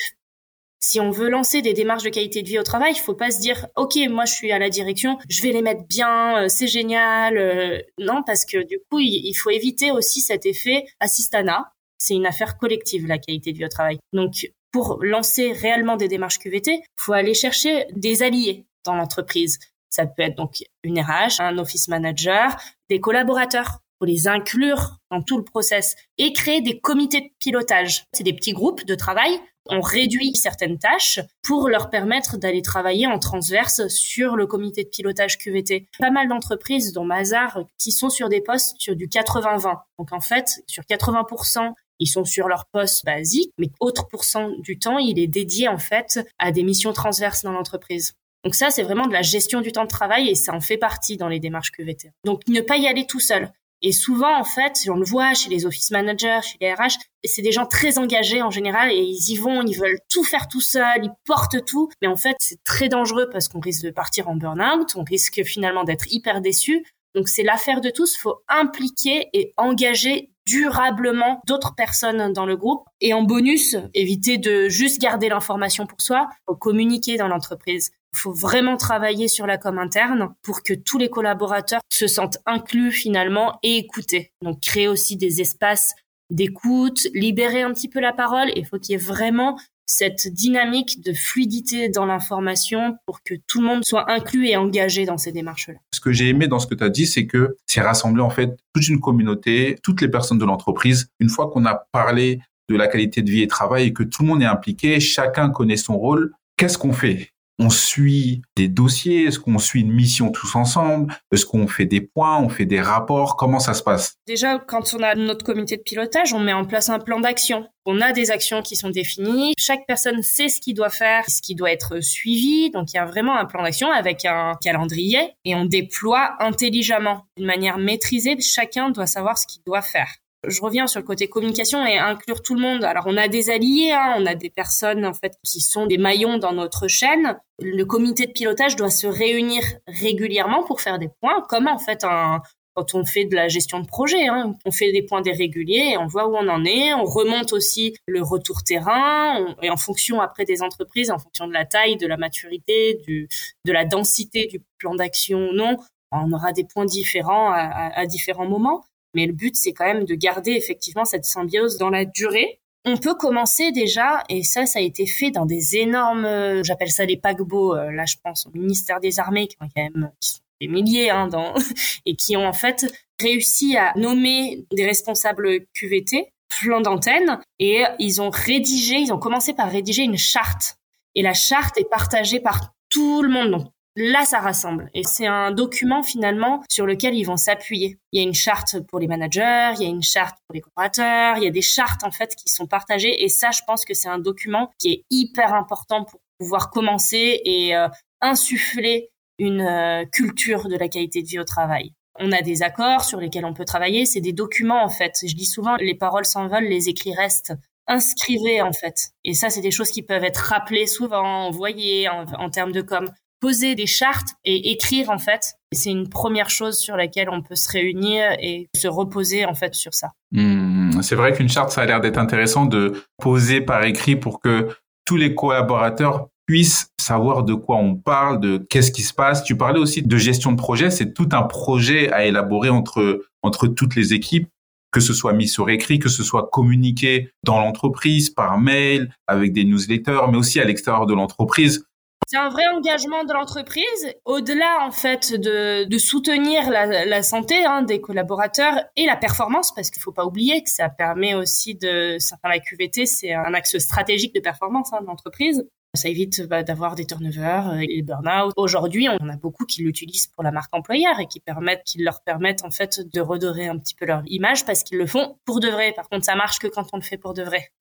si 0.80 1.00
on 1.00 1.12
veut 1.12 1.30
lancer 1.30 1.62
des 1.62 1.74
démarches 1.74 2.04
de 2.04 2.10
qualité 2.10 2.42
de 2.42 2.48
vie 2.48 2.60
au 2.60 2.64
travail, 2.64 2.94
il 2.96 3.00
faut 3.00 3.14
pas 3.14 3.32
se 3.32 3.40
dire 3.40 3.68
OK, 3.76 3.96
moi 4.10 4.26
je 4.26 4.34
suis 4.34 4.52
à 4.52 4.60
la 4.60 4.70
direction, 4.70 5.18
je 5.30 5.42
vais 5.42 5.52
les 5.52 5.62
mettre 5.62 5.86
bien, 5.88 6.44
euh, 6.44 6.48
c'est 6.48 6.68
génial. 6.68 7.38
Euh, 7.38 7.80
non, 7.98 8.24
parce 8.26 8.46
que 8.46 8.66
du 8.66 8.80
coup, 8.90 9.00
il, 9.00 9.34
faut 9.34 9.50
éviter 9.50 9.92
aussi 9.92 10.22
cet 10.22 10.46
effet 10.46 10.86
assistana. 11.00 11.74
C'est 11.98 12.16
une 12.16 12.26
affaire 12.26 12.58
collective 12.58 13.08
la 13.08 13.18
qualité 13.18 13.52
de 13.52 13.58
vie 13.58 13.66
au 13.66 13.70
travail. 13.70 14.00
Donc 14.14 14.52
pour 14.72 15.00
lancer 15.04 15.52
réellement 15.52 15.98
des 15.98 16.08
démarches 16.08 16.40
QVT, 16.40 16.82
faut 16.96 17.14
aller 17.14 17.34
chercher 17.34 17.86
des 17.96 18.24
alliés 18.24 18.66
dans 18.86 18.96
l'entreprise. 18.96 19.60
Ça 19.90 20.06
peut 20.06 20.22
être 20.22 20.36
donc 20.36 20.64
une 20.84 21.00
RH, 21.00 21.40
un 21.40 21.58
office 21.58 21.88
manager, 21.88 22.56
des 22.90 23.00
collaborateurs 23.00 23.80
faut 24.00 24.06
les 24.06 24.28
inclure 24.28 24.98
dans 25.12 25.22
tout 25.22 25.38
le 25.38 25.44
process 25.44 25.96
et 26.18 26.34
créer 26.34 26.62
des 26.62 26.80
comités 26.80 27.22
de 27.22 27.30
pilotage. 27.40 28.06
C'est 28.14 28.24
des 28.24 28.34
petits 28.34 28.54
groupes 28.54 28.86
de 28.86 28.96
travail 28.96 29.32
on 29.70 29.82
réduit 29.82 30.36
certaines 30.36 30.78
tâches 30.78 31.20
pour 31.44 31.70
leur 31.70 31.90
permettre 31.90 32.38
d'aller 32.38 32.62
travailler 32.62 33.08
en 33.08 33.20
transverse 33.20 33.88
sur 33.88 34.36
le 34.36 34.48
comité 34.48 34.84
de 34.84 34.90
pilotage 34.90 35.38
QVT. 35.38 35.88
Pas 35.98 36.12
mal 36.12 36.28
d'entreprises, 36.28 36.94
dont 36.94 37.06
Mazar, 37.06 37.60
qui 37.78 37.92
sont 37.92 38.10
sur 38.10 38.30
des 38.30 38.42
postes 38.42 38.76
sur 38.80 38.96
du 38.96 39.08
80-20. 39.08 39.80
Donc 39.98 40.12
en 40.12 40.22
fait, 40.22 40.64
sur 40.68 40.84
80%, 40.84 41.74
ils 42.00 42.08
sont 42.08 42.26
sur 42.26 42.48
leur 42.48 42.66
poste 42.66 43.06
basique, 43.06 43.54
mais 43.58 43.70
autre 43.80 44.08
pourcent 44.08 44.50
du 44.60 44.80
temps, 44.80 44.98
il 44.98 45.20
est 45.20 45.28
dédié 45.28 45.68
en 45.68 45.78
fait 45.78 46.20
à 46.40 46.52
des 46.52 46.64
missions 46.64 46.94
transverses 46.94 47.44
dans 47.44 47.52
l'entreprise. 47.52 48.14
Donc 48.46 48.56
ça, 48.56 48.70
c'est 48.70 48.84
vraiment 48.84 49.06
de 49.06 49.14
la 49.14 49.22
gestion 49.22 49.60
du 49.60 49.72
temps 49.72 49.84
de 49.84 49.90
travail 49.90 50.30
et 50.30 50.36
ça 50.36 50.54
en 50.54 50.62
fait 50.62 50.78
partie 50.78 51.18
dans 51.18 51.28
les 51.28 51.40
démarches 51.40 51.72
QVT. 51.72 52.12
Donc 52.24 52.42
ne 52.48 52.62
pas 52.62 52.78
y 52.78 52.88
aller 52.88 53.06
tout 53.06 53.20
seul. 53.20 53.52
Et 53.82 53.92
souvent, 53.92 54.38
en 54.38 54.44
fait, 54.44 54.74
on 54.90 54.96
le 54.96 55.06
voit 55.06 55.34
chez 55.34 55.50
les 55.50 55.66
office 55.66 55.92
managers, 55.92 56.42
chez 56.44 56.58
les 56.60 56.74
RH, 56.74 56.98
c'est 57.24 57.42
des 57.42 57.52
gens 57.52 57.66
très 57.66 57.98
engagés 57.98 58.42
en 58.42 58.50
général 58.50 58.92
et 58.92 58.98
ils 58.98 59.32
y 59.32 59.38
vont, 59.38 59.62
ils 59.62 59.78
veulent 59.78 60.00
tout 60.10 60.24
faire 60.24 60.48
tout 60.48 60.62
seuls, 60.62 61.04
ils 61.04 61.12
portent 61.26 61.66
tout. 61.66 61.90
Mais 62.02 62.08
en 62.08 62.18
fait, 62.18 62.36
c'est 62.40 62.64
très 62.64 62.90
dangereux 62.90 63.30
parce 63.32 63.48
qu'on 63.48 63.60
risque 63.60 63.86
de 63.86 63.92
partir 63.92 64.28
en 64.28 64.36
burn-out, 64.36 64.96
on 64.96 65.04
risque 65.04 65.44
finalement 65.44 65.84
d'être 65.84 66.12
hyper 66.12 66.42
déçu. 66.42 66.86
Donc 67.16 67.28
c'est 67.30 67.44
l'affaire 67.44 67.82
de 67.82 67.90
tous, 67.90 68.18
faut 68.18 68.42
impliquer 68.48 69.30
et 69.34 69.54
engager 69.58 70.30
durablement 70.46 71.42
d'autres 71.48 71.76
personnes 71.76 72.34
dans 72.34 72.46
le 72.46 72.58
groupe. 72.58 72.84
Et 73.02 73.14
en 73.14 73.24
bonus, 73.24 73.76
éviter 73.94 74.38
de 74.38 74.68
juste 74.68 75.00
garder 75.00 75.30
l'information 75.30 75.86
pour 75.86 76.02
soi, 76.02 76.28
faut 76.46 76.56
communiquer 76.56 77.18
dans 77.18 77.28
l'entreprise. 77.28 77.92
Faut 78.16 78.34
vraiment 78.34 78.78
travailler 78.78 79.28
sur 79.28 79.46
la 79.48 79.58
com 79.58 79.78
interne 79.78 80.34
pour 80.42 80.64
que 80.64 80.74
tous 80.74 80.98
les 80.98 81.10
collaborateurs 81.10 81.82
se 81.90 82.08
sentent 82.08 82.40
inclus 82.46 82.92
finalement 82.92 83.60
et 83.64 83.78
écoutés. 83.78 84.32
Donc 84.44 84.62
créer 84.62 84.88
aussi 84.88 85.16
des 85.16 85.42
espaces 85.42 85.94
d'écoute, 86.30 87.08
libérer 87.14 87.62
un 87.62 87.74
petit 87.74 87.90
peu 87.90 88.00
la 88.00 88.14
parole. 88.14 88.52
Il 88.56 88.66
faut 88.66 88.78
qu'il 88.80 88.94
y 88.94 88.96
ait 88.96 88.98
vraiment 88.98 89.60
cette 89.90 90.28
dynamique 90.28 91.04
de 91.04 91.14
fluidité 91.14 91.90
dans 91.90 92.06
l'information 92.06 92.98
pour 93.08 93.24
que 93.24 93.34
tout 93.48 93.60
le 93.60 93.68
monde 93.68 93.84
soit 93.84 94.12
inclus 94.12 94.48
et 94.48 94.56
engagé 94.56 95.06
dans 95.06 95.18
ces 95.18 95.32
démarches-là. 95.32 95.80
Ce 95.94 96.00
que 96.00 96.12
j'ai 96.12 96.30
aimé 96.30 96.48
dans 96.48 96.60
ce 96.60 96.68
que 96.68 96.76
tu 96.76 96.84
as 96.84 96.90
dit, 96.90 97.08
c'est 97.08 97.26
que 97.26 97.58
c'est 97.66 97.82
rassembler 97.82 98.22
en 98.22 98.30
fait 98.30 98.56
toute 98.74 98.88
une 98.88 99.00
communauté, 99.00 99.78
toutes 99.82 100.02
les 100.02 100.08
personnes 100.08 100.38
de 100.38 100.46
l'entreprise. 100.46 101.10
Une 101.20 101.30
fois 101.30 101.50
qu'on 101.50 101.66
a 101.66 101.86
parlé 101.92 102.40
de 102.70 102.76
la 102.76 102.88
qualité 102.88 103.24
de 103.24 103.32
vie 103.32 103.42
et 103.42 103.48
travail 103.48 103.88
et 103.88 103.94
que 103.94 104.04
tout 104.04 104.22
le 104.22 104.28
monde 104.28 104.44
est 104.44 104.46
impliqué, 104.46 105.00
chacun 105.00 105.50
connaît 105.50 105.78
son 105.78 105.98
rôle, 105.98 106.34
qu'est-ce 106.56 106.78
qu'on 106.78 106.94
fait? 106.94 107.30
On 107.60 107.70
suit 107.70 108.42
des 108.56 108.68
dossiers? 108.68 109.26
Est-ce 109.26 109.40
qu'on 109.40 109.60
suit 109.60 109.82
une 109.82 109.92
mission 109.92 110.32
tous 110.32 110.56
ensemble? 110.56 111.14
Est-ce 111.32 111.46
qu'on 111.46 111.68
fait 111.68 111.86
des 111.86 112.02
points? 112.02 112.40
On 112.40 112.50
fait 112.50 112.66
des 112.66 112.82
rapports? 112.82 113.36
Comment 113.36 113.60
ça 113.60 113.74
se 113.74 113.84
passe? 113.84 114.16
Déjà, 114.26 114.58
quand 114.58 114.96
on 114.98 115.04
a 115.04 115.14
notre 115.16 115.46
comité 115.46 115.78
de 115.78 115.82
pilotage, 115.82 116.34
on 116.34 116.40
met 116.40 116.54
en 116.54 116.66
place 116.66 116.90
un 116.90 117.00
plan 117.00 117.20
d'action. 117.20 117.68
On 117.86 118.02
a 118.02 118.14
des 118.14 118.32
actions 118.32 118.62
qui 118.62 118.76
sont 118.76 118.90
définies. 118.90 119.54
Chaque 119.58 119.86
personne 119.88 120.24
sait 120.24 120.48
ce 120.48 120.62
qu'il 120.62 120.74
doit 120.74 120.90
faire, 120.90 121.24
ce 121.28 121.42
qui 121.42 121.56
doit 121.56 121.72
être 121.72 122.00
suivi. 122.02 122.72
Donc, 122.72 122.94
il 122.94 122.98
y 122.98 123.00
a 123.00 123.06
vraiment 123.06 123.38
un 123.38 123.46
plan 123.46 123.64
d'action 123.64 123.92
avec 123.92 124.26
un 124.26 124.54
calendrier 124.62 125.20
et 125.44 125.56
on 125.56 125.66
déploie 125.66 126.36
intelligemment, 126.40 127.26
d'une 127.36 127.46
manière 127.46 127.78
maîtrisée. 127.78 128.38
Chacun 128.40 128.90
doit 128.90 129.08
savoir 129.08 129.38
ce 129.38 129.46
qu'il 129.48 129.62
doit 129.66 129.82
faire 129.82 130.10
je 130.48 130.62
reviens 130.62 130.88
sur 130.88 131.00
le 131.00 131.06
côté 131.06 131.28
communication 131.28 131.86
et 131.86 131.98
inclure 131.98 132.42
tout 132.42 132.56
le 132.56 132.62
monde. 132.62 132.84
Alors 132.84 133.06
on 133.08 133.18
a 133.18 133.28
des 133.28 133.50
alliés, 133.50 133.92
hein, 133.92 134.16
on 134.18 134.26
a 134.26 134.36
des 134.36 134.50
personnes 134.50 135.06
en 135.06 135.14
fait 135.14 135.34
qui 135.44 135.60
sont 135.60 135.86
des 135.86 135.98
maillons 135.98 136.38
dans 136.38 136.54
notre 136.54 136.88
chaîne. 136.88 137.38
Le 137.62 137.84
comité 137.84 138.26
de 138.26 138.32
pilotage 138.32 138.76
doit 138.76 138.90
se 138.90 139.08
réunir 139.08 139.62
régulièrement 139.88 140.64
pour 140.64 140.82
faire 140.82 140.98
des 140.98 141.10
points, 141.20 141.44
comme 141.50 141.68
en 141.68 141.78
fait 141.78 142.06
un, 142.06 142.42
quand 142.74 142.96
on 142.96 143.04
fait 143.04 143.26
de 143.26 143.36
la 143.36 143.50
gestion 143.50 143.82
de 143.82 143.88
projet. 143.88 144.28
Hein. 144.28 144.54
On 144.66 144.72
fait 144.72 144.94
des 144.94 145.02
points 145.02 145.22
déréguliers 145.22 145.92
et 145.94 145.98
on 145.98 146.08
voit 146.08 146.28
où 146.28 146.36
on 146.36 146.48
en 146.48 146.64
est. 146.64 146.94
On 146.94 147.04
remonte 147.04 147.52
aussi 147.52 147.96
le 148.08 148.22
retour 148.22 148.64
terrain 148.64 149.56
et 149.62 149.70
en 149.70 149.78
fonction 149.78 150.22
après 150.22 150.46
des 150.46 150.62
entreprises, 150.62 151.12
en 151.12 151.20
fonction 151.20 151.48
de 151.48 151.54
la 151.54 151.66
taille, 151.66 151.98
de 151.98 152.08
la 152.08 152.16
maturité, 152.16 153.02
du, 153.06 153.28
de 153.66 153.72
la 153.74 153.84
densité 153.84 154.48
du 154.48 154.62
plan 154.78 154.96
d'action 154.96 155.50
ou 155.50 155.54
non, 155.54 155.78
on 156.12 156.32
aura 156.32 156.54
des 156.54 156.64
points 156.64 156.86
différents 156.86 157.52
à, 157.52 157.92
à 157.94 158.06
différents 158.06 158.48
moments. 158.48 158.84
Mais 159.14 159.26
le 159.26 159.34
but, 159.34 159.56
c'est 159.56 159.74
quand 159.74 159.86
même 159.86 160.06
de 160.06 160.16
garder 160.16 160.52
effectivement 160.52 161.06
cette 161.06 161.26
symbiose 161.26 161.78
dans 161.78 161.90
la 161.90 162.06
durée. 162.06 162.60
On 162.86 162.98
peut 162.98 163.16
commencer 163.16 163.72
déjà, 163.72 164.24
et 164.30 164.44
ça, 164.44 164.66
ça 164.66 164.80
a 164.80 164.82
été 164.82 165.06
fait 165.06 165.32
dans 165.32 165.46
des 165.46 165.78
énormes, 165.78 166.26
euh, 166.26 166.64
j'appelle 166.64 166.92
ça 166.92 167.06
des 167.06 167.18
paquebots. 167.18 167.76
Euh, 167.76 167.92
là, 167.92 168.06
je 168.06 168.16
pense 168.24 168.46
au 168.46 168.52
ministère 168.52 169.00
des 169.00 169.20
Armées, 169.20 169.48
qui, 169.48 169.58
ont 169.60 169.68
quand 169.76 169.82
même, 169.82 170.12
qui 170.22 170.30
sont 170.30 170.40
des 170.62 170.68
milliers, 170.68 171.10
hein, 171.10 171.30
et 172.06 172.16
qui 172.16 172.38
ont 172.38 172.48
en 172.48 172.54
fait 172.54 172.86
réussi 173.20 173.76
à 173.76 173.94
nommer 173.96 174.66
des 174.72 174.86
responsables 174.86 175.66
QVT, 175.74 176.32
plan 176.50 176.82
d'antenne, 176.82 177.40
et 177.60 177.84
ils 178.00 178.22
ont 178.22 178.30
rédigé, 178.30 178.96
ils 178.96 179.12
ont 179.12 179.20
commencé 179.20 179.54
par 179.54 179.70
rédiger 179.70 180.04
une 180.04 180.18
charte. 180.18 180.78
Et 181.16 181.22
la 181.22 181.34
charte 181.34 181.78
est 181.78 181.90
partagée 181.90 182.40
par 182.40 182.74
tout 182.90 183.22
le 183.22 183.30
monde, 183.30 183.70
Là, 184.02 184.24
ça 184.24 184.40
rassemble. 184.40 184.90
Et 184.94 185.04
c'est 185.04 185.28
un 185.28 185.52
document 185.52 186.04
finalement 186.04 186.64
sur 186.70 186.86
lequel 186.86 187.16
ils 187.16 187.26
vont 187.26 187.36
s'appuyer. 187.36 188.00
Il 188.14 188.22
y 188.22 188.24
a 188.24 188.26
une 188.26 188.34
charte 188.34 188.80
pour 188.88 188.98
les 188.98 189.08
managers, 189.08 189.74
il 189.76 189.84
y 189.84 189.86
a 189.86 189.90
une 189.90 190.02
charte 190.02 190.38
pour 190.48 190.54
les 190.54 190.62
coopérateurs, 190.62 191.36
il 191.36 191.44
y 191.44 191.48
a 191.48 191.52
des 191.52 191.62
chartes 191.62 192.06
en 192.06 192.12
fait 192.12 192.34
qui 192.34 192.48
sont 192.48 192.66
partagées. 192.66 193.26
Et 193.26 193.28
ça, 193.28 193.52
je 193.52 193.60
pense 193.68 193.84
que 193.84 193.94
c'est 193.94 194.08
un 194.08 194.18
document 194.18 194.72
qui 194.80 194.94
est 194.94 195.04
hyper 195.10 195.54
important 195.54 196.06
pour 196.06 196.22
pouvoir 196.38 196.70
commencer 196.70 197.42
et 197.44 197.76
euh, 197.76 197.90
insuffler 198.22 199.10
une 199.38 199.60
euh, 199.60 200.06
culture 200.06 200.70
de 200.70 200.78
la 200.78 200.88
qualité 200.88 201.22
de 201.22 201.28
vie 201.28 201.40
au 201.40 201.44
travail. 201.44 201.92
On 202.22 202.32
a 202.32 202.42
des 202.42 202.64
accords 202.64 203.04
sur 203.04 203.20
lesquels 203.20 203.44
on 203.44 203.54
peut 203.54 203.66
travailler. 203.66 204.06
C'est 204.06 204.22
des 204.22 204.34
documents 204.34 204.82
en 204.82 204.90
fait. 204.90 205.18
Je 205.22 205.36
dis 205.36 205.46
souvent, 205.46 205.76
les 205.76 205.96
paroles 205.96 206.26
s'envolent, 206.26 206.70
les 206.70 206.88
écrits 206.88 207.14
restent 207.14 207.54
inscrivez 207.86 208.62
en 208.62 208.72
fait. 208.72 209.10
Et 209.26 209.34
ça, 209.34 209.50
c'est 209.50 209.62
des 209.62 209.72
choses 209.72 209.90
qui 209.90 210.04
peuvent 210.04 210.24
être 210.24 210.38
rappelées 210.38 210.88
souvent, 210.88 211.48
envoyées 211.48 212.08
en, 212.08 212.24
en 212.34 212.50
termes 212.50 212.72
de 212.72 212.82
com 212.82 213.12
poser 213.40 213.76
des 213.76 213.88
chartes 213.88 214.30
et 214.44 214.72
écrire 214.72 215.10
en 215.10 215.18
fait. 215.18 215.56
C'est 215.72 215.92
une 215.92 216.10
première 216.10 216.50
chose 216.50 216.78
sur 216.78 216.98
laquelle 216.98 217.30
on 217.30 217.42
peut 217.42 217.56
se 217.56 217.70
réunir 217.70 218.32
et 218.40 218.70
se 218.76 218.88
reposer 218.88 219.46
en 219.46 219.54
fait 219.54 219.76
sur 219.76 219.94
ça. 219.94 220.10
Hmm, 220.32 221.02
c'est 221.02 221.16
vrai 221.16 221.34
qu'une 221.34 221.50
charte, 221.50 221.72
ça 221.72 221.82
a 221.82 221.86
l'air 221.86 222.02
d'être 222.02 222.18
intéressant 222.18 222.66
de 222.66 223.04
poser 223.18 223.62
par 223.62 223.84
écrit 223.84 224.16
pour 224.16 224.40
que 224.40 224.70
tous 225.06 225.18
les 225.18 225.36
collaborateurs 225.36 226.28
puissent 226.46 226.92
savoir 227.00 227.44
de 227.44 227.54
quoi 227.54 227.78
on 227.78 227.96
parle, 227.96 228.40
de 228.40 228.66
qu'est-ce 228.70 228.92
qui 228.92 229.04
se 229.04 229.14
passe. 229.14 229.44
Tu 229.44 229.56
parlais 229.56 229.80
aussi 229.80 230.02
de 230.02 230.18
gestion 230.18 230.52
de 230.52 230.58
projet, 230.58 230.90
c'est 230.90 231.14
tout 231.14 231.30
un 231.32 231.44
projet 231.44 232.12
à 232.12 232.26
élaborer 232.26 232.70
entre 232.70 233.26
entre 233.42 233.68
toutes 233.68 233.96
les 233.96 234.14
équipes 234.14 234.50
que 234.92 235.00
ce 235.00 235.14
soit 235.14 235.34
mis 235.34 235.48
sur 235.48 235.70
écrit, 235.70 236.00
que 236.00 236.10
ce 236.10 236.24
soit 236.24 236.50
communiqué 236.52 237.30
dans 237.44 237.60
l'entreprise, 237.60 238.30
par 238.30 238.60
mail, 238.60 239.14
avec 239.28 239.54
des 239.54 239.64
newsletters, 239.64 240.22
mais 240.32 240.38
aussi 240.38 240.60
à 240.60 240.66
l'extérieur 240.66 241.06
de 241.06 241.14
l'entreprise. 241.14 241.86
C'est 242.32 242.38
un 242.38 242.50
vrai 242.50 242.68
engagement 242.68 243.24
de 243.24 243.34
l'entreprise, 243.34 244.14
au-delà 244.24 244.86
en 244.86 244.92
fait 244.92 245.34
de, 245.34 245.98
soutenir 245.98 246.70
la, 246.70 247.24
santé 247.24 247.66
hein, 247.66 247.82
des 247.82 248.02
collaborateurs 248.02 248.76
et 248.96 249.08
la 249.08 249.16
performance, 249.16 249.74
parce 249.74 249.90
qu'il 249.90 250.00
faut 250.00 250.12
pas 250.12 250.26
oublier 250.26 250.62
que 250.62 250.70
ça 250.70 250.90
permet 250.90 251.34
aussi 251.34 251.74
de, 251.74 252.18
enfin, 252.18 252.50
la 252.50 252.60
QVT 252.60 253.08
c'est 253.08 253.34
un 253.34 253.52
axe 253.56 253.80
stratégique 253.80 254.36
de 254.36 254.42
performance 254.42 254.94
hein, 254.94 255.02
de 255.02 255.08
l'entreprise. 255.08 255.68
Ça 255.96 256.08
évite 256.08 256.44
bah, 256.44 256.62
d'avoir 256.62 256.94
des 256.94 257.08
turnovers 257.08 257.80
et 257.82 257.88
des 257.88 258.04
burn-out. 258.04 258.54
Aujourd'hui, 258.58 259.08
on 259.10 259.28
a 259.28 259.36
beaucoup 259.36 259.66
qui 259.66 259.82
l'utilisent 259.82 260.28
pour 260.28 260.44
la 260.44 260.52
marque 260.52 260.70
employeur 260.76 261.20
et 261.20 261.26
qui 261.26 261.42
qui 261.84 262.04
leur 262.04 262.22
permettent 262.22 262.64
en 262.64 262.70
fait 262.70 263.02
de 263.12 263.22
redorer 263.22 263.70
un 263.70 263.80
petit 263.80 263.96
peu 263.96 264.06
leur 264.06 264.22
image 264.28 264.68
parce 264.68 264.84
qu'ils 264.84 265.00
le 265.00 265.08
font 265.08 265.40
pour 265.46 265.60
de 265.60 265.68
vrai. 265.68 265.94
Par 265.94 266.08
contre, 266.08 266.26
ça 266.26 266.36
marche 266.36 266.60
que 266.60 266.68
quand 266.68 266.86
on 266.94 266.98
le 266.98 267.02
fait 267.02 267.18
pour 267.18 267.34
de 267.34 267.42
vrai. 267.42 267.72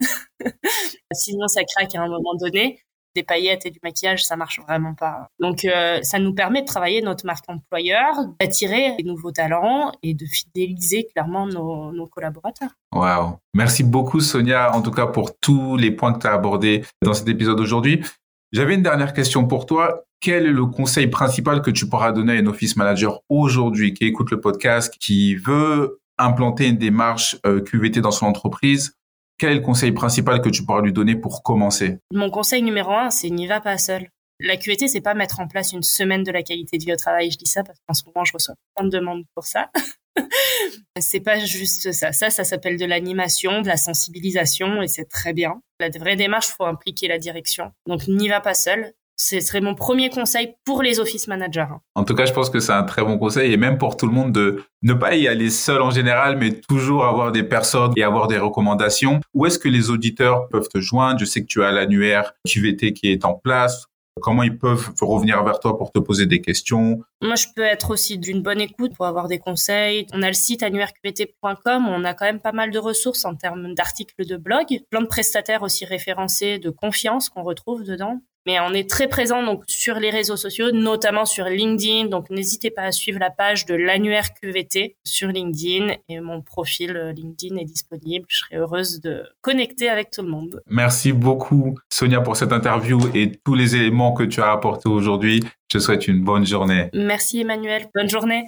Sinon, 1.12 1.48
ça 1.48 1.60
craque 1.64 1.94
à 1.94 2.00
un 2.00 2.08
moment 2.08 2.34
donné 2.40 2.80
des 3.14 3.22
paillettes 3.22 3.66
et 3.66 3.70
du 3.70 3.80
maquillage, 3.82 4.24
ça 4.24 4.36
marche 4.36 4.60
vraiment 4.60 4.94
pas. 4.94 5.28
Donc, 5.40 5.64
euh, 5.64 5.98
ça 6.02 6.18
nous 6.18 6.34
permet 6.34 6.62
de 6.62 6.66
travailler 6.66 7.02
notre 7.02 7.26
marque 7.26 7.44
employeur, 7.48 8.14
d'attirer 8.40 8.94
des 8.96 9.04
nouveaux 9.04 9.32
talents 9.32 9.92
et 10.02 10.14
de 10.14 10.24
fidéliser 10.26 11.06
clairement 11.12 11.46
nos, 11.46 12.06
collaborateurs. 12.06 12.70
Wow. 12.92 13.38
Merci 13.54 13.84
beaucoup, 13.84 14.20
Sonia, 14.20 14.74
en 14.74 14.82
tout 14.82 14.90
cas 14.90 15.06
pour 15.06 15.38
tous 15.38 15.76
les 15.76 15.90
points 15.90 16.12
que 16.12 16.20
tu 16.20 16.26
as 16.26 16.32
abordés 16.32 16.84
dans 17.02 17.14
cet 17.14 17.28
épisode 17.28 17.60
aujourd'hui. 17.60 18.04
J'avais 18.52 18.74
une 18.74 18.82
dernière 18.82 19.12
question 19.12 19.46
pour 19.46 19.66
toi. 19.66 20.04
Quel 20.20 20.46
est 20.46 20.52
le 20.52 20.66
conseil 20.66 21.06
principal 21.06 21.60
que 21.60 21.70
tu 21.70 21.88
pourras 21.88 22.12
donner 22.12 22.38
à 22.38 22.40
un 22.40 22.46
office 22.46 22.76
manager 22.76 23.20
aujourd'hui 23.28 23.94
qui 23.94 24.04
écoute 24.04 24.30
le 24.30 24.40
podcast, 24.40 24.94
qui 24.98 25.36
veut 25.36 26.00
implanter 26.18 26.68
une 26.68 26.78
démarche 26.78 27.36
euh, 27.46 27.60
QVT 27.60 28.00
dans 28.00 28.10
son 28.10 28.26
entreprise 28.26 28.97
quel 29.38 29.52
est 29.52 29.54
le 29.54 29.60
conseil 29.60 29.92
principal 29.92 30.40
que 30.42 30.48
tu 30.48 30.64
pourras 30.64 30.82
lui 30.82 30.92
donner 30.92 31.14
pour 31.14 31.42
commencer? 31.42 31.98
Mon 32.12 32.28
conseil 32.30 32.62
numéro 32.62 32.92
un, 32.92 33.10
c'est 33.10 33.30
n'y 33.30 33.46
va 33.46 33.60
pas 33.60 33.78
seul. 33.78 34.08
La 34.40 34.56
QET, 34.56 34.86
c'est 34.88 35.00
pas 35.00 35.14
mettre 35.14 35.40
en 35.40 35.48
place 35.48 35.72
une 35.72 35.82
semaine 35.82 36.22
de 36.22 36.30
la 36.30 36.42
qualité 36.42 36.78
de 36.78 36.84
vie 36.84 36.92
au 36.92 36.96
travail. 36.96 37.30
Je 37.30 37.38
dis 37.38 37.46
ça 37.46 37.62
parce 37.64 37.78
qu'en 37.86 37.94
ce 37.94 38.04
moment, 38.06 38.24
je 38.24 38.32
reçois 38.32 38.54
plein 38.74 38.86
de 38.86 38.90
demandes 38.90 39.24
pour 39.34 39.46
ça. 39.46 39.70
c'est 41.00 41.20
pas 41.20 41.38
juste 41.38 41.92
ça. 41.92 42.12
Ça, 42.12 42.30
ça 42.30 42.44
s'appelle 42.44 42.78
de 42.78 42.84
l'animation, 42.84 43.62
de 43.62 43.68
la 43.68 43.76
sensibilisation 43.76 44.82
et 44.82 44.88
c'est 44.88 45.06
très 45.06 45.32
bien. 45.32 45.60
La 45.80 45.88
vraie 45.88 46.16
démarche, 46.16 46.48
faut 46.48 46.66
impliquer 46.66 47.08
la 47.08 47.18
direction. 47.18 47.72
Donc, 47.86 48.06
n'y 48.06 48.28
va 48.28 48.40
pas 48.40 48.54
seul 48.54 48.92
ce 49.18 49.40
serait 49.40 49.60
mon 49.60 49.74
premier 49.74 50.10
conseil 50.10 50.54
pour 50.64 50.82
les 50.82 51.00
office 51.00 51.26
managers. 51.26 51.66
En 51.94 52.04
tout 52.04 52.14
cas, 52.14 52.24
je 52.24 52.32
pense 52.32 52.50
que 52.50 52.60
c'est 52.60 52.72
un 52.72 52.84
très 52.84 53.02
bon 53.02 53.18
conseil 53.18 53.52
et 53.52 53.56
même 53.56 53.76
pour 53.76 53.96
tout 53.96 54.06
le 54.06 54.12
monde 54.12 54.32
de 54.32 54.62
ne 54.82 54.94
pas 54.94 55.16
y 55.16 55.26
aller 55.26 55.50
seul 55.50 55.82
en 55.82 55.90
général, 55.90 56.38
mais 56.38 56.52
toujours 56.52 57.04
avoir 57.04 57.32
des 57.32 57.42
personnes 57.42 57.92
et 57.96 58.04
avoir 58.04 58.28
des 58.28 58.38
recommandations. 58.38 59.20
Où 59.34 59.46
est-ce 59.46 59.58
que 59.58 59.68
les 59.68 59.90
auditeurs 59.90 60.48
peuvent 60.48 60.68
te 60.68 60.80
joindre? 60.80 61.18
Je 61.18 61.24
sais 61.24 61.42
que 61.42 61.46
tu 61.46 61.64
as 61.64 61.72
l'annuaire 61.72 62.32
QVT 62.46 62.92
qui 62.92 63.10
est 63.10 63.24
en 63.24 63.34
place. 63.34 63.86
Comment 64.20 64.42
ils 64.42 64.56
peuvent 64.58 64.92
revenir 65.00 65.42
vers 65.44 65.60
toi 65.60 65.78
pour 65.78 65.92
te 65.92 65.98
poser 65.98 66.26
des 66.26 66.40
questions? 66.40 67.00
Moi, 67.22 67.36
je 67.36 67.46
peux 67.54 67.62
être 67.62 67.90
aussi 67.90 68.18
d'une 68.18 68.42
bonne 68.42 68.60
écoute 68.60 68.94
pour 68.96 69.06
avoir 69.06 69.28
des 69.28 69.38
conseils. 69.38 70.06
On 70.12 70.22
a 70.22 70.28
le 70.28 70.34
site 70.34 70.62
annuaireqvt.com, 70.62 71.88
on 71.88 72.04
a 72.04 72.14
quand 72.14 72.24
même 72.24 72.40
pas 72.40 72.52
mal 72.52 72.70
de 72.70 72.78
ressources 72.78 73.24
en 73.24 73.34
termes 73.34 73.74
d'articles 73.74 74.26
de 74.26 74.36
blog, 74.36 74.66
plein 74.90 75.02
de 75.02 75.06
prestataires 75.06 75.62
aussi 75.62 75.84
référencés 75.84 76.58
de 76.58 76.70
confiance 76.70 77.28
qu'on 77.28 77.42
retrouve 77.42 77.84
dedans. 77.84 78.20
Mais 78.48 78.58
on 78.60 78.72
est 78.72 78.88
très 78.88 79.08
présent 79.08 79.42
donc 79.42 79.62
sur 79.66 79.96
les 79.96 80.08
réseaux 80.08 80.38
sociaux, 80.38 80.72
notamment 80.72 81.26
sur 81.26 81.44
LinkedIn. 81.44 82.06
Donc 82.06 82.30
n'hésitez 82.30 82.70
pas 82.70 82.84
à 82.84 82.92
suivre 82.92 83.18
la 83.18 83.28
page 83.28 83.66
de 83.66 83.74
l'annuaire 83.74 84.32
QVT 84.32 84.96
sur 85.04 85.28
LinkedIn 85.28 85.92
et 86.08 86.20
mon 86.20 86.40
profil 86.40 86.96
euh, 86.96 87.12
LinkedIn 87.12 87.56
est 87.56 87.66
disponible. 87.66 88.24
Je 88.26 88.38
serai 88.38 88.56
heureuse 88.56 89.02
de 89.02 89.22
connecter 89.42 89.90
avec 89.90 90.10
tout 90.10 90.22
le 90.22 90.30
monde. 90.30 90.62
Merci 90.66 91.12
beaucoup 91.12 91.74
Sonia 91.92 92.22
pour 92.22 92.36
cette 92.36 92.52
interview 92.52 92.98
et 93.14 93.32
tous 93.44 93.54
les 93.54 93.76
éléments 93.76 94.14
que 94.14 94.22
tu 94.22 94.40
as 94.40 94.50
apportés 94.50 94.88
aujourd'hui. 94.88 95.44
Je 95.70 95.76
te 95.76 95.82
souhaite 95.82 96.08
une 96.08 96.24
bonne 96.24 96.46
journée. 96.46 96.88
Merci 96.94 97.42
Emmanuel. 97.42 97.90
Bonne 97.94 98.08
journée. 98.08 98.44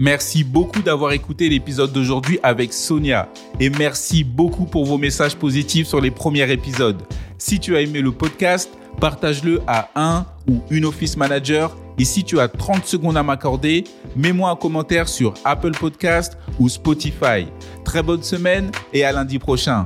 Merci 0.00 0.44
beaucoup 0.44 0.80
d'avoir 0.80 1.10
écouté 1.10 1.48
l'épisode 1.48 1.92
d'aujourd'hui 1.92 2.38
avec 2.44 2.72
Sonia 2.72 3.28
et 3.58 3.68
merci 3.68 4.22
beaucoup 4.22 4.64
pour 4.64 4.84
vos 4.84 4.96
messages 4.96 5.34
positifs 5.34 5.88
sur 5.88 6.00
les 6.00 6.12
premiers 6.12 6.50
épisodes. 6.52 7.02
Si 7.40 7.60
tu 7.60 7.76
as 7.76 7.82
aimé 7.82 8.00
le 8.00 8.10
podcast, 8.10 8.68
partage-le 9.00 9.60
à 9.68 9.90
un 9.94 10.26
ou 10.48 10.60
une 10.70 10.84
office 10.84 11.16
manager 11.16 11.76
et 11.96 12.04
si 12.04 12.24
tu 12.24 12.40
as 12.40 12.48
30 12.48 12.84
secondes 12.84 13.16
à 13.16 13.22
m'accorder, 13.22 13.84
mets-moi 14.16 14.50
un 14.50 14.56
commentaire 14.56 15.08
sur 15.08 15.34
Apple 15.44 15.70
Podcast 15.70 16.36
ou 16.58 16.68
Spotify. 16.68 17.46
Très 17.84 18.02
bonne 18.02 18.24
semaine 18.24 18.72
et 18.92 19.04
à 19.04 19.12
lundi 19.12 19.38
prochain. 19.38 19.84